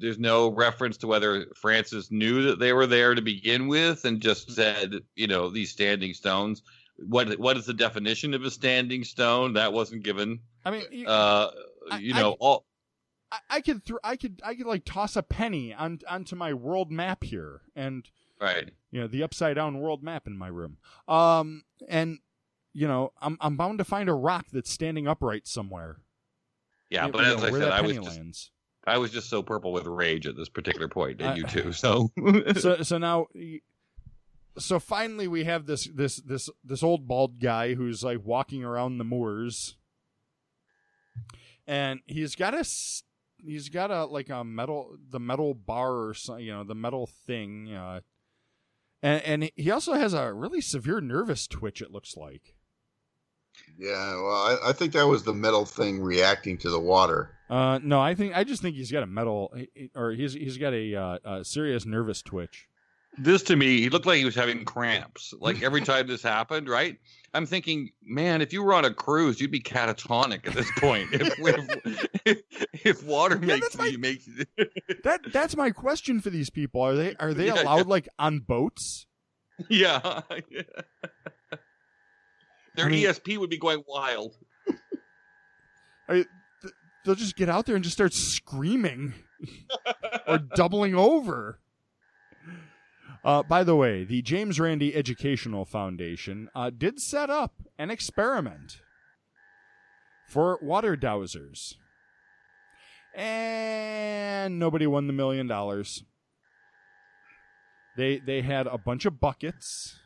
there's 0.00 0.18
no 0.18 0.48
reference 0.50 0.96
to 0.98 1.06
whether 1.06 1.46
Francis 1.54 2.10
knew 2.10 2.42
that 2.44 2.58
they 2.58 2.72
were 2.72 2.86
there 2.86 3.14
to 3.14 3.22
begin 3.22 3.68
with 3.68 4.04
and 4.04 4.20
just 4.20 4.50
said, 4.50 4.94
you 5.14 5.26
know, 5.26 5.50
these 5.50 5.70
standing 5.70 6.14
stones. 6.14 6.62
What 6.96 7.38
what 7.38 7.56
is 7.56 7.66
the 7.66 7.74
definition 7.74 8.34
of 8.34 8.42
a 8.44 8.50
standing 8.50 9.04
stone? 9.04 9.54
That 9.54 9.72
wasn't 9.72 10.02
given. 10.02 10.40
I 10.64 10.70
mean, 10.70 10.84
you, 10.90 11.06
Uh, 11.06 11.50
I- 11.90 11.98
you 11.98 12.14
I- 12.14 12.20
know, 12.20 12.36
all 12.40 12.66
I, 13.32 13.38
I 13.48 13.60
could 13.60 13.84
throw, 13.84 13.98
I 14.02 14.16
could, 14.16 14.40
I 14.44 14.54
could 14.54 14.66
like 14.66 14.84
toss 14.84 15.14
a 15.16 15.22
penny 15.22 15.72
on 15.72 16.00
onto 16.08 16.34
my 16.36 16.52
world 16.52 16.90
map 16.90 17.22
here, 17.24 17.62
and 17.76 18.10
right. 18.40 18.68
you 18.90 19.00
know 19.00 19.06
the 19.06 19.22
upside 19.22 19.54
down 19.56 19.78
world 19.78 20.02
map 20.02 20.26
in 20.26 20.36
my 20.36 20.48
room. 20.48 20.78
Um, 21.08 21.62
and 21.88 22.18
you 22.74 22.88
know 22.88 23.12
I'm 23.22 23.38
I'm 23.40 23.56
bound 23.56 23.78
to 23.78 23.84
find 23.84 24.08
a 24.08 24.14
rock 24.14 24.46
that's 24.52 24.70
standing 24.70 25.06
upright 25.08 25.46
somewhere. 25.46 25.98
Yeah, 26.90 27.06
You- 27.06 27.12
but 27.12 27.24
as 27.24 27.40
know, 27.40 27.46
I 27.46 27.50
said, 27.52 27.70
I 27.70 27.80
was 27.82 27.96
just 27.96 28.08
lands. 28.18 28.50
I 28.86 28.98
was 28.98 29.10
just 29.10 29.28
so 29.28 29.42
purple 29.42 29.72
with 29.72 29.86
rage 29.86 30.26
at 30.26 30.36
this 30.36 30.48
particular 30.48 30.88
point, 30.88 31.20
and 31.20 31.30
I- 31.30 31.34
you 31.36 31.44
too. 31.44 31.72
So, 31.72 32.10
so 32.56 32.82
so 32.82 32.98
now 32.98 33.26
so 34.58 34.78
finally 34.80 35.28
we 35.28 35.44
have 35.44 35.66
this 35.66 35.88
this 35.94 36.16
this 36.16 36.48
this 36.64 36.82
old 36.82 37.06
bald 37.06 37.40
guy 37.40 37.74
who's 37.74 38.02
like 38.02 38.18
walking 38.24 38.64
around 38.64 38.98
the 38.98 39.04
moors 39.04 39.76
and 41.66 42.00
he's 42.06 42.34
got 42.34 42.54
a 42.54 42.58
s- 42.58 43.04
he's 43.38 43.68
got 43.68 43.90
a 43.90 44.04
like 44.06 44.28
a 44.28 44.42
metal 44.44 44.96
the 45.08 45.20
metal 45.20 45.54
bar 45.54 45.92
or 46.08 46.14
something 46.14 46.44
you 46.44 46.52
know 46.52 46.64
the 46.64 46.74
metal 46.74 47.06
thing 47.26 47.72
uh 47.72 48.00
and 49.02 49.22
and 49.22 49.50
he 49.56 49.70
also 49.70 49.94
has 49.94 50.12
a 50.14 50.32
really 50.32 50.60
severe 50.60 51.00
nervous 51.00 51.46
twitch 51.46 51.80
it 51.80 51.92
looks 51.92 52.16
like 52.16 52.54
yeah, 53.78 54.14
well, 54.14 54.30
I, 54.64 54.68
I 54.68 54.72
think 54.72 54.92
that 54.92 55.06
was 55.08 55.24
the 55.24 55.34
metal 55.34 55.64
thing 55.64 56.00
reacting 56.00 56.56
to 56.58 56.70
the 56.70 56.78
water. 56.78 57.36
Uh 57.50 57.78
no 57.82 58.00
i 58.00 58.14
think 58.14 58.34
i 58.36 58.44
just 58.44 58.62
think 58.62 58.76
he's 58.76 58.90
got 58.92 59.02
a 59.02 59.06
metal 59.06 59.52
or 59.94 60.12
he's 60.12 60.32
he's 60.32 60.56
got 60.56 60.72
a 60.72 60.94
uh, 60.94 61.18
a 61.24 61.44
serious 61.44 61.84
nervous 61.84 62.22
twitch 62.22 62.66
this 63.18 63.42
to 63.42 63.56
me, 63.56 63.80
he 63.80 63.90
looked 63.90 64.06
like 64.06 64.18
he 64.18 64.24
was 64.24 64.36
having 64.36 64.64
cramps. 64.64 65.34
Like 65.40 65.62
every 65.64 65.80
time 65.80 66.06
this 66.06 66.22
happened, 66.22 66.68
right? 66.68 66.96
I'm 67.34 67.44
thinking, 67.44 67.90
man, 68.04 68.40
if 68.40 68.52
you 68.52 68.62
were 68.62 68.72
on 68.72 68.84
a 68.84 68.94
cruise, 68.94 69.40
you'd 69.40 69.50
be 69.50 69.60
catatonic 69.60 70.46
at 70.46 70.54
this 70.54 70.70
point. 70.78 71.08
If 71.12 71.34
if, 72.24 72.42
if 72.84 73.02
water 73.04 73.34
Yeah, 73.42 73.46
makes 73.56 73.74
you 73.74 73.98
makes 73.98 74.26
that 75.02 75.20
that's 75.32 75.56
my 75.56 75.70
question 75.72 76.20
for 76.20 76.30
these 76.30 76.50
people 76.50 76.80
are 76.82 76.94
they 76.94 77.16
are 77.16 77.34
they 77.34 77.46
Yeah, 77.46 77.60
allowed 77.64 77.76
yeah. 77.78 77.82
like 77.96 78.08
on 78.20 78.38
boats 78.38 79.06
yeah. 79.68 80.20
Their 82.76 82.86
I 82.86 82.88
mean- 82.88 83.04
ESP 83.06 83.38
would 83.38 83.50
be 83.50 83.58
going 83.58 83.82
wild. 83.88 84.36
They'll 87.04 87.14
just 87.14 87.36
get 87.36 87.48
out 87.48 87.66
there 87.66 87.74
and 87.74 87.84
just 87.84 87.96
start 87.96 88.12
screaming 88.12 89.14
or 90.26 90.38
doubling 90.38 90.94
over. 90.94 91.60
Uh, 93.22 93.42
by 93.42 93.62
the 93.64 93.76
way, 93.76 94.04
the 94.04 94.22
James 94.22 94.58
Randi 94.58 94.94
Educational 94.94 95.64
Foundation 95.64 96.48
uh, 96.54 96.70
did 96.70 97.00
set 97.00 97.28
up 97.28 97.52
an 97.78 97.90
experiment 97.90 98.80
for 100.26 100.58
water 100.62 100.96
dowsers. 100.96 101.74
And 103.14 104.58
nobody 104.58 104.86
won 104.86 105.06
the 105.06 105.12
million 105.12 105.46
dollars. 105.46 106.04
They 107.96 108.18
they 108.18 108.40
had 108.40 108.68
a 108.68 108.78
bunch 108.78 109.04
of 109.04 109.20
buckets 109.20 109.96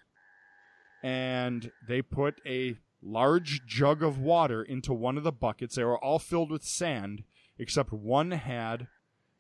and 1.02 1.70
they 1.86 2.00
put 2.00 2.40
a 2.46 2.78
large 3.04 3.66
jug 3.66 4.02
of 4.02 4.18
water 4.18 4.62
into 4.62 4.92
one 4.92 5.16
of 5.16 5.24
the 5.24 5.32
buckets. 5.32 5.76
They 5.76 5.84
were 5.84 6.02
all 6.02 6.18
filled 6.18 6.50
with 6.50 6.64
sand, 6.64 7.24
except 7.58 7.92
one 7.92 8.30
had 8.32 8.88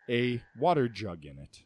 a 0.08 0.42
water 0.58 0.88
jug 0.88 1.24
in 1.24 1.38
it. 1.38 1.62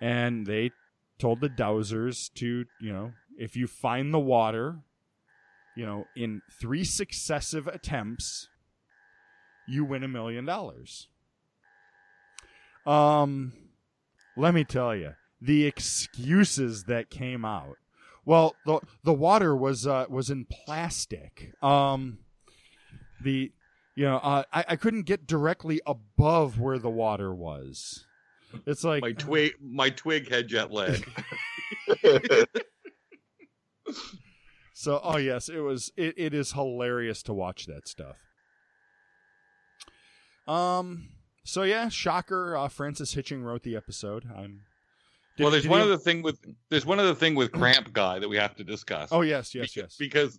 And 0.00 0.46
they 0.46 0.70
told 1.18 1.40
the 1.40 1.48
dowsers 1.48 2.32
to, 2.34 2.64
you 2.80 2.92
know, 2.92 3.12
if 3.38 3.56
you 3.56 3.66
find 3.66 4.12
the 4.12 4.18
water, 4.18 4.78
you 5.76 5.86
know, 5.86 6.06
in 6.16 6.42
three 6.60 6.84
successive 6.84 7.66
attempts, 7.66 8.48
you 9.68 9.84
win 9.84 10.04
a 10.04 10.08
million 10.08 10.44
dollars. 10.44 11.08
Um, 12.86 13.52
let 14.36 14.54
me 14.54 14.64
tell 14.64 14.94
you, 14.94 15.14
the 15.40 15.64
excuses 15.64 16.84
that 16.84 17.10
came 17.10 17.44
out. 17.44 17.76
Well, 18.26 18.56
the 18.64 18.80
the 19.02 19.12
water 19.12 19.54
was 19.54 19.86
uh, 19.86 20.06
was 20.08 20.30
in 20.30 20.46
plastic. 20.46 21.52
Um, 21.62 22.18
the 23.22 23.52
you 23.94 24.04
know 24.04 24.16
uh, 24.16 24.44
I 24.52 24.64
I 24.68 24.76
couldn't 24.76 25.02
get 25.02 25.26
directly 25.26 25.80
above 25.86 26.58
where 26.58 26.78
the 26.78 26.90
water 26.90 27.34
was. 27.34 28.04
It's 28.66 28.84
like 28.84 29.02
My 29.02 29.12
twig, 29.12 29.54
my 29.60 29.90
twig 29.90 30.30
had 30.30 30.48
jet 30.48 30.70
lag. 30.70 31.04
So, 34.76 35.00
oh 35.02 35.16
yes, 35.18 35.48
it 35.48 35.60
was. 35.60 35.92
It, 35.96 36.14
it 36.18 36.34
is 36.34 36.52
hilarious 36.52 37.22
to 37.22 37.32
watch 37.32 37.66
that 37.66 37.88
stuff. 37.88 38.16
Um. 40.46 41.10
So 41.44 41.62
yeah, 41.62 41.88
shocker. 41.88 42.56
Uh, 42.56 42.68
Francis 42.68 43.14
Hitching 43.14 43.44
wrote 43.44 43.62
the 43.62 43.76
episode. 43.76 44.24
I'm. 44.36 44.62
Did- 45.36 45.42
well, 45.44 45.50
there's 45.50 45.66
one 45.68 45.80
he- 45.80 45.86
other 45.86 45.98
thing 45.98 46.22
with 46.22 46.38
there's 46.70 46.86
one 46.86 46.98
other 47.00 47.14
thing 47.14 47.34
with 47.34 47.52
Cramp 47.52 47.92
Guy 47.92 48.18
that 48.18 48.28
we 48.28 48.36
have 48.36 48.54
to 48.56 48.64
discuss. 48.64 49.10
Oh 49.12 49.22
yes, 49.22 49.54
yes, 49.54 49.76
yes. 49.76 49.96
Because 49.98 50.38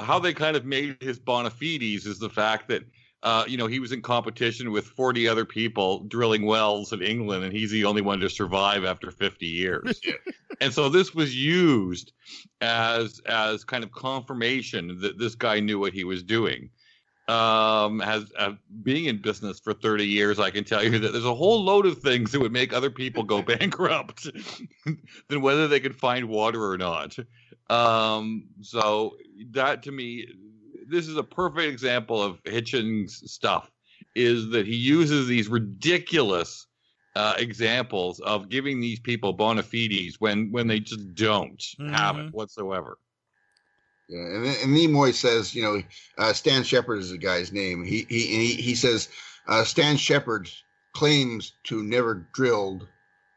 how 0.00 0.18
they 0.18 0.32
kind 0.34 0.56
of 0.56 0.64
made 0.64 0.96
his 1.00 1.18
bona 1.18 1.50
fides 1.50 2.06
is 2.06 2.18
the 2.18 2.28
fact 2.30 2.68
that 2.68 2.82
uh, 3.22 3.44
you 3.46 3.56
know 3.56 3.66
he 3.66 3.78
was 3.78 3.92
in 3.92 4.02
competition 4.02 4.72
with 4.72 4.84
40 4.84 5.28
other 5.28 5.44
people 5.44 6.00
drilling 6.04 6.44
wells 6.44 6.92
in 6.92 7.02
England, 7.02 7.44
and 7.44 7.52
he's 7.52 7.70
the 7.70 7.84
only 7.84 8.02
one 8.02 8.18
to 8.20 8.28
survive 8.28 8.84
after 8.84 9.10
50 9.10 9.46
years. 9.46 10.00
and 10.60 10.72
so 10.74 10.88
this 10.88 11.14
was 11.14 11.34
used 11.36 12.12
as 12.60 13.20
as 13.26 13.64
kind 13.64 13.84
of 13.84 13.92
confirmation 13.92 15.00
that 15.00 15.18
this 15.18 15.34
guy 15.34 15.60
knew 15.60 15.78
what 15.78 15.92
he 15.92 16.04
was 16.04 16.22
doing. 16.22 16.70
Um, 17.28 18.00
as 18.00 18.32
uh, 18.36 18.54
being 18.82 19.04
in 19.04 19.22
business 19.22 19.60
for 19.60 19.72
30 19.72 20.04
years, 20.06 20.40
I 20.40 20.50
can 20.50 20.64
tell 20.64 20.82
you 20.82 20.98
that 20.98 21.12
there's 21.12 21.24
a 21.24 21.34
whole 21.34 21.62
load 21.64 21.86
of 21.86 21.98
things 21.98 22.32
that 22.32 22.40
would 22.40 22.52
make 22.52 22.72
other 22.72 22.90
people 22.90 23.22
go 23.22 23.42
bankrupt 23.54 24.28
than 25.28 25.40
whether 25.40 25.68
they 25.68 25.78
could 25.80 25.94
find 25.94 26.28
water 26.28 26.64
or 26.64 26.76
not. 26.76 27.16
Um, 27.70 28.48
so 28.60 29.16
that 29.52 29.82
to 29.84 29.92
me, 29.92 30.26
this 30.88 31.06
is 31.08 31.16
a 31.16 31.22
perfect 31.22 31.72
example 31.72 32.20
of 32.20 32.42
Hitching's 32.44 33.30
stuff. 33.30 33.70
Is 34.14 34.50
that 34.50 34.66
he 34.66 34.74
uses 34.76 35.28
these 35.28 35.48
ridiculous 35.48 36.66
uh, 37.14 37.34
examples 37.38 38.20
of 38.20 38.48
giving 38.48 38.80
these 38.80 38.98
people 38.98 39.32
bona 39.32 39.62
fides 39.62 40.16
when 40.18 40.50
when 40.50 40.66
they 40.66 40.80
just 40.80 41.14
don't 41.14 41.62
have 41.88 42.16
Mhm. 42.16 42.28
it 42.28 42.34
whatsoever. 42.34 42.98
Yeah, 44.12 44.26
and, 44.26 44.44
then- 44.44 44.56
and 44.62 44.76
Nimoy 44.76 45.14
says, 45.14 45.54
you 45.54 45.62
know, 45.62 45.82
uh, 46.18 46.32
Stan 46.34 46.62
Shepard 46.64 46.98
is 46.98 47.10
the 47.10 47.18
guy's 47.18 47.50
name. 47.52 47.82
He 47.82 48.04
he 48.08 48.20
he, 48.26 48.54
he 48.54 48.74
says 48.74 49.08
uh, 49.48 49.64
Stan 49.64 49.96
Shepard 49.96 50.50
claims 50.92 51.52
to 51.64 51.82
never 51.82 52.26
drilled 52.34 52.86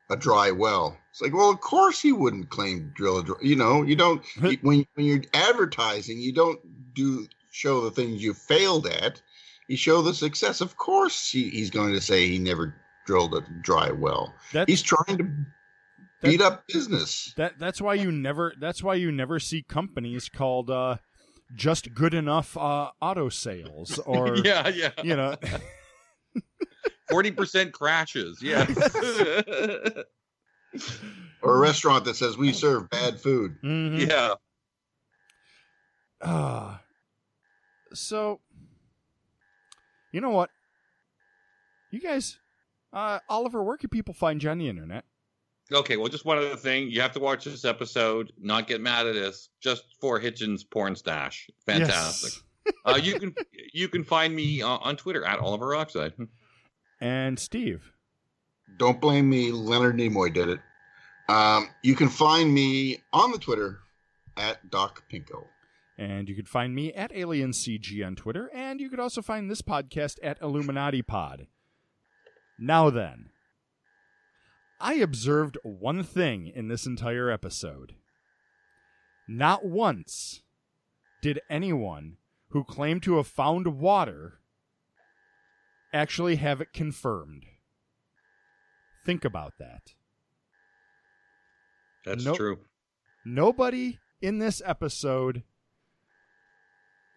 a 0.10 0.18
dry 0.18 0.52
well. 0.52 0.98
It's 1.12 1.22
like, 1.22 1.34
well, 1.34 1.50
of 1.50 1.62
course 1.62 2.02
he 2.02 2.12
wouldn't 2.12 2.50
claim 2.50 2.92
drill 2.94 3.20
a 3.20 3.24
dry. 3.24 3.38
You 3.42 3.56
know, 3.56 3.84
you 3.84 3.96
don't 3.96 4.22
when 4.62 4.86
when 4.96 5.06
you're 5.06 5.24
advertising, 5.34 6.20
you 6.20 6.34
don't 6.34 6.60
do 6.94 7.26
show 7.52 7.82
the 7.82 7.92
things 7.92 8.22
you 8.22 8.34
failed 8.34 8.86
at. 8.88 9.22
You 9.70 9.78
show 9.78 10.02
the 10.02 10.14
success. 10.14 10.60
Of 10.62 10.76
course, 10.78 11.32
he, 11.32 11.50
he's 11.50 11.70
going 11.72 11.94
to 11.94 12.02
say 12.02 12.28
he 12.28 12.38
never 12.38 12.76
drilled 13.08 13.34
a 13.34 13.42
dry 13.62 13.92
well. 13.92 14.34
That's 14.52 14.70
He's 14.70 14.82
trying 14.82 15.18
to 15.18 15.28
that- 16.21 16.30
beat 16.30 16.41
up 16.41 16.63
business. 16.67 17.34
that 17.38 17.60
that's 17.60 17.82
why 17.82 17.93
you 17.93 18.12
never 18.12 18.54
that's 18.60 18.82
why 18.84 18.95
you 18.95 19.12
never 19.12 19.39
see 19.39 19.63
companies 19.63 20.30
called 20.30 20.69
uh 20.69 20.97
just 21.56 21.93
good 21.93 22.13
enough 22.13 22.58
uh 22.58 22.89
auto 23.01 23.30
sales 23.30 23.99
or 24.06 24.36
yeah, 24.38 24.67
yeah. 24.69 24.91
you 25.04 25.15
know 25.15 25.36
Forty 27.10 27.30
percent 27.32 27.71
crashes. 27.71 28.41
Yeah. 28.41 28.65
Or 31.41 31.56
a 31.58 31.60
restaurant 31.60 32.06
that 32.06 32.15
says 32.15 32.38
we 32.38 32.51
serve 32.51 32.89
bad 32.89 33.21
food. 33.21 33.56
mhm. 33.63 34.10
yeah. 34.10 34.34
Ah. 36.21 36.82
so 37.93 38.39
you 40.12 40.19
know 40.21 40.32
what 40.32 40.49
you 41.91 41.99
guys 42.01 42.39
uh 42.93 43.19
oliver 43.30 43.63
where 43.63 43.78
can 43.78 43.89
people 43.89 44.13
find 44.13 44.41
you 44.41 44.49
on 44.49 44.58
the 44.58 44.67
internet 44.67 45.04
Okay, 45.71 45.97
well, 45.97 46.08
just 46.08 46.25
one 46.25 46.38
other 46.38 46.56
thing. 46.56 46.89
You 46.89 47.01
have 47.01 47.13
to 47.13 47.19
watch 47.19 47.45
this 47.45 47.65
episode, 47.65 48.32
not 48.39 48.67
get 48.67 48.82
mad 48.82 49.08
at 49.08 49.15
us, 49.15 49.49
just 49.60 49.84
for 49.99 50.19
Hitching's 50.19 50.63
porn 50.63 50.95
stash. 50.95 51.49
Fantastic. 51.65 52.34
uh, 52.86 52.99
you 53.01 53.19
can 53.19 53.34
you 53.73 53.88
can 53.88 54.04
find 54.04 54.36
me 54.36 54.62
uh, 54.62 54.67
on 54.67 54.95
Twitter 54.95 55.25
at 55.25 55.39
Oliver 55.39 55.75
Oxide. 55.75 56.13
and 57.01 57.38
steve 57.38 57.91
Don't 58.78 59.01
blame 59.01 59.30
me. 59.30 59.51
Leonard 59.51 59.97
Nimoy 59.97 60.34
did 60.34 60.49
it. 60.49 60.60
Um, 61.28 61.69
you 61.82 61.95
can 61.95 62.10
find 62.10 62.54
me 62.54 62.99
on 63.12 63.32
the 63.32 63.38
Twitter 63.38 63.80
at 64.38 64.69
Doc 64.69 65.04
Pinko. 65.12 65.45
And 65.97 66.28
you 66.28 66.36
can 66.36 66.45
find 66.45 66.75
me 66.75 66.93
at 66.93 67.12
AlienCG 67.12 68.06
on 68.06 68.15
Twitter, 68.15 68.51
and 68.54 68.82
you 68.82 68.89
could 68.89 68.99
also 68.99 69.21
find 69.21 69.49
this 69.49 69.62
podcast 69.62 70.17
at 70.21 70.41
Illuminati 70.41 71.01
Pod. 71.01 71.47
Now 72.60 72.89
then, 72.89 73.30
I 74.80 74.96
observed 74.96 75.58
one 75.64 76.04
thing 76.04 76.48
in 76.48 76.68
this 76.68 76.86
entire 76.86 77.30
episode. 77.30 77.96
Not 79.28 79.66
once 79.66 80.42
did 81.22 81.40
anyone 81.50 82.18
who 82.50 82.64
claimed 82.64 83.04
to 83.04 83.18
have 83.18 83.28
found 83.28 83.80
water 83.80 84.40
actually 85.94 86.36
have 86.36 86.62
it 86.62 86.74
confirmed. 86.74 87.46
Think 89.06 89.24
about 89.26 89.54
that. 89.60 89.94
That's 92.06 92.24
Nope. 92.26 92.38
true. 92.38 92.58
nobody 93.26 93.98
in 94.22 94.38
this 94.38 94.62
episode 94.66 95.44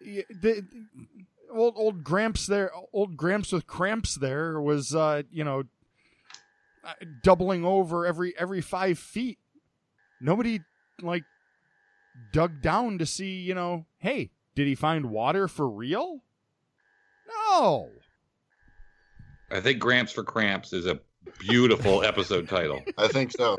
the, 0.01 0.65
old 1.53 1.73
old 1.77 2.03
gramps 2.03 2.47
there 2.47 2.71
old 2.93 3.15
gramps 3.17 3.51
with 3.51 3.67
cramps 3.67 4.15
there 4.15 4.59
was 4.59 4.95
uh 4.95 5.21
you 5.29 5.43
know 5.43 5.63
Uh, 6.83 6.93
doubling 7.23 7.65
over 7.65 8.05
every 8.05 8.33
every 8.37 8.61
five 8.61 8.97
feet 8.97 9.37
nobody 10.21 10.61
like 11.01 11.23
dug 12.31 12.61
down 12.61 12.97
to 12.97 13.05
see 13.05 13.41
you 13.41 13.53
know 13.53 13.85
hey 13.97 14.29
did 14.55 14.65
he 14.65 14.75
find 14.75 15.09
water 15.09 15.47
for 15.49 15.67
real 15.69 16.23
no 17.27 17.89
I 19.51 19.59
think 19.59 19.79
Gramps 19.79 20.11
for 20.13 20.23
Cramps 20.23 20.71
is 20.71 20.85
a 20.85 20.99
beautiful 21.39 22.03
episode 22.05 22.47
title. 22.47 22.81
I 22.97 23.07
think 23.07 23.31
so. 23.31 23.57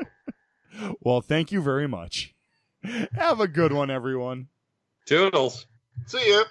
well 1.01 1.21
thank 1.21 1.51
you 1.51 1.61
very 1.61 1.87
much 1.87 2.33
have 3.13 3.39
a 3.39 3.47
good 3.47 3.71
one 3.71 3.91
everyone 3.91 4.47
Toodles. 5.05 5.67
See 6.07 6.31
ya. 6.31 6.43